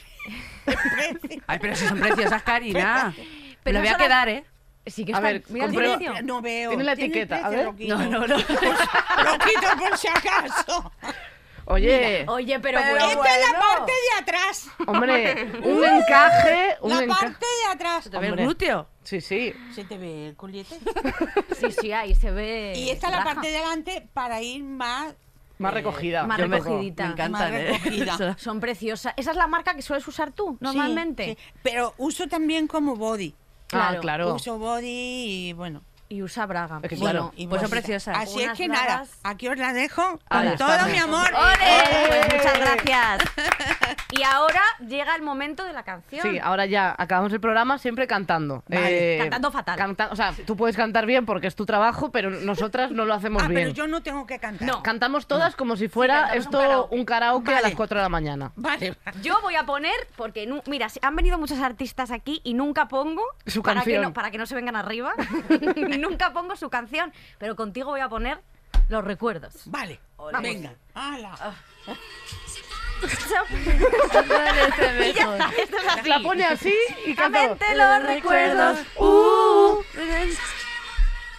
[1.47, 3.13] Ay, pero si son preciosas, Karina.
[3.17, 3.27] Pero
[3.63, 4.45] Pero voy a quedar, ¿eh?
[4.87, 6.27] Sí que A ver, mira el.
[6.27, 6.71] No veo.
[6.71, 7.65] Tiene la ¿Tiene etiqueta, a ver.
[7.67, 7.97] Lo quito.
[7.97, 8.37] No, no, no.
[8.37, 10.93] Lo quito por si acaso.
[11.67, 13.23] Oye, Oye, pero, Pero bueno.
[13.23, 14.69] Esta es la parte de atrás.
[14.87, 16.77] hombre, un encaje.
[16.81, 18.11] Un La enca- parte de atrás.
[18.11, 18.89] ¿Te ve el glúteo?
[19.05, 19.55] Sí, sí.
[19.73, 20.77] ¿Se te ve el culiete?
[21.61, 22.73] Sí, sí, ahí se ve.
[22.77, 23.35] Y esta es la baja.
[23.35, 25.15] parte de delante para ir más...
[25.63, 26.27] Más recogida.
[26.27, 27.05] más Yo me- recogidita.
[27.07, 27.73] Me encantan, Más ¿eh?
[27.73, 28.35] recogida.
[28.39, 29.15] Son preciosas.
[29.17, 31.25] ¿Esa es la marca que sueles usar tú normalmente?
[31.25, 31.53] Sí, sí.
[31.63, 33.35] Pero uso también como body.
[33.35, 34.01] Ah, Claro.
[34.01, 34.35] claro.
[34.35, 34.87] Uso body
[35.49, 35.83] y bueno.
[36.09, 36.79] Y usa braga.
[36.83, 37.35] Es que bueno, claro.
[37.39, 37.81] y Pues son bolsita.
[37.81, 38.17] preciosas.
[38.19, 39.11] Así es Unas que nada, bragas.
[39.23, 41.31] aquí os la dejo con todo mi amor.
[41.35, 42.07] ¡Ole!
[42.09, 43.23] Pues muchas gracias.
[44.13, 46.21] Y ahora llega el momento de la canción.
[46.23, 48.63] Sí, ahora ya acabamos el programa siempre cantando.
[48.69, 49.17] Vale.
[49.21, 49.79] Cantando fatal.
[49.79, 53.15] canta- o sea, tú puedes cantar bien porque es tu trabajo, pero nosotras no lo
[53.15, 53.63] hacemos Ah, bien.
[53.63, 54.69] pero yo no tengo que cantar.
[54.69, 54.83] No.
[54.83, 56.95] Cantamos todas como si fuera un esto karaoke.
[56.95, 58.53] un karaoke a las 4 de la mañana.
[58.55, 58.97] Vale.
[59.23, 63.23] Yo voy a poner, porque mira, si- han venido muchos artistas aquí y nunca pongo
[63.47, 64.03] Su para que, canción.
[64.03, 65.15] no, para que no se vengan arriba,
[65.99, 68.41] nunca pongo su canción, pero contigo voy a poner
[68.89, 69.63] los recuerdos.
[69.67, 70.01] Vale.
[70.19, 70.43] Vamos.
[70.43, 70.75] Venga.
[70.95, 71.35] Hala.
[73.03, 73.07] Y
[75.13, 76.09] ya está, esto es así.
[76.09, 76.75] La pone así
[77.07, 77.57] y canta.
[77.75, 79.83] los recuerdos, uh,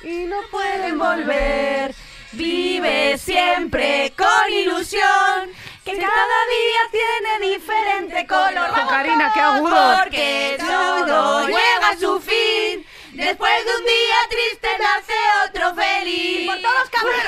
[0.03, 1.95] Y no pueden volver.
[2.33, 5.49] Vive siempre con ilusión,
[5.85, 8.71] que cada día tiene diferente color.
[8.89, 9.97] Karina, qué agudo.
[9.99, 12.85] Porque todo llega a su fin.
[13.13, 15.13] Después de un día triste nace
[15.47, 16.47] otro feliz.
[16.49, 17.23] Por todos los cabrones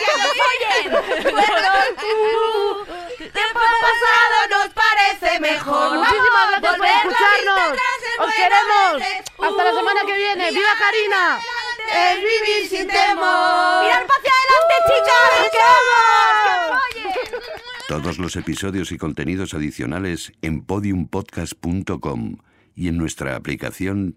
[0.00, 1.24] que nos oyen.
[1.24, 2.84] Recuerdos, uh,
[3.16, 5.98] tiempo pasado nos parece mejor.
[5.98, 7.70] Muchísimas gracias por escucharnos.
[8.18, 9.02] Os bueno queremos.
[9.38, 10.50] Hasta la Uh, semana que viene.
[10.50, 11.38] ¡Viva Karina!
[11.94, 13.82] Es vivir sin temor.
[13.84, 15.50] Mirar hacia adelante, chicas.
[15.52, 16.94] ¡Que vamos!
[16.94, 17.86] ¡Que follen!
[17.88, 22.36] Todos los episodios y contenidos adicionales en podiumpodcast.com
[22.74, 24.16] y en nuestra aplicación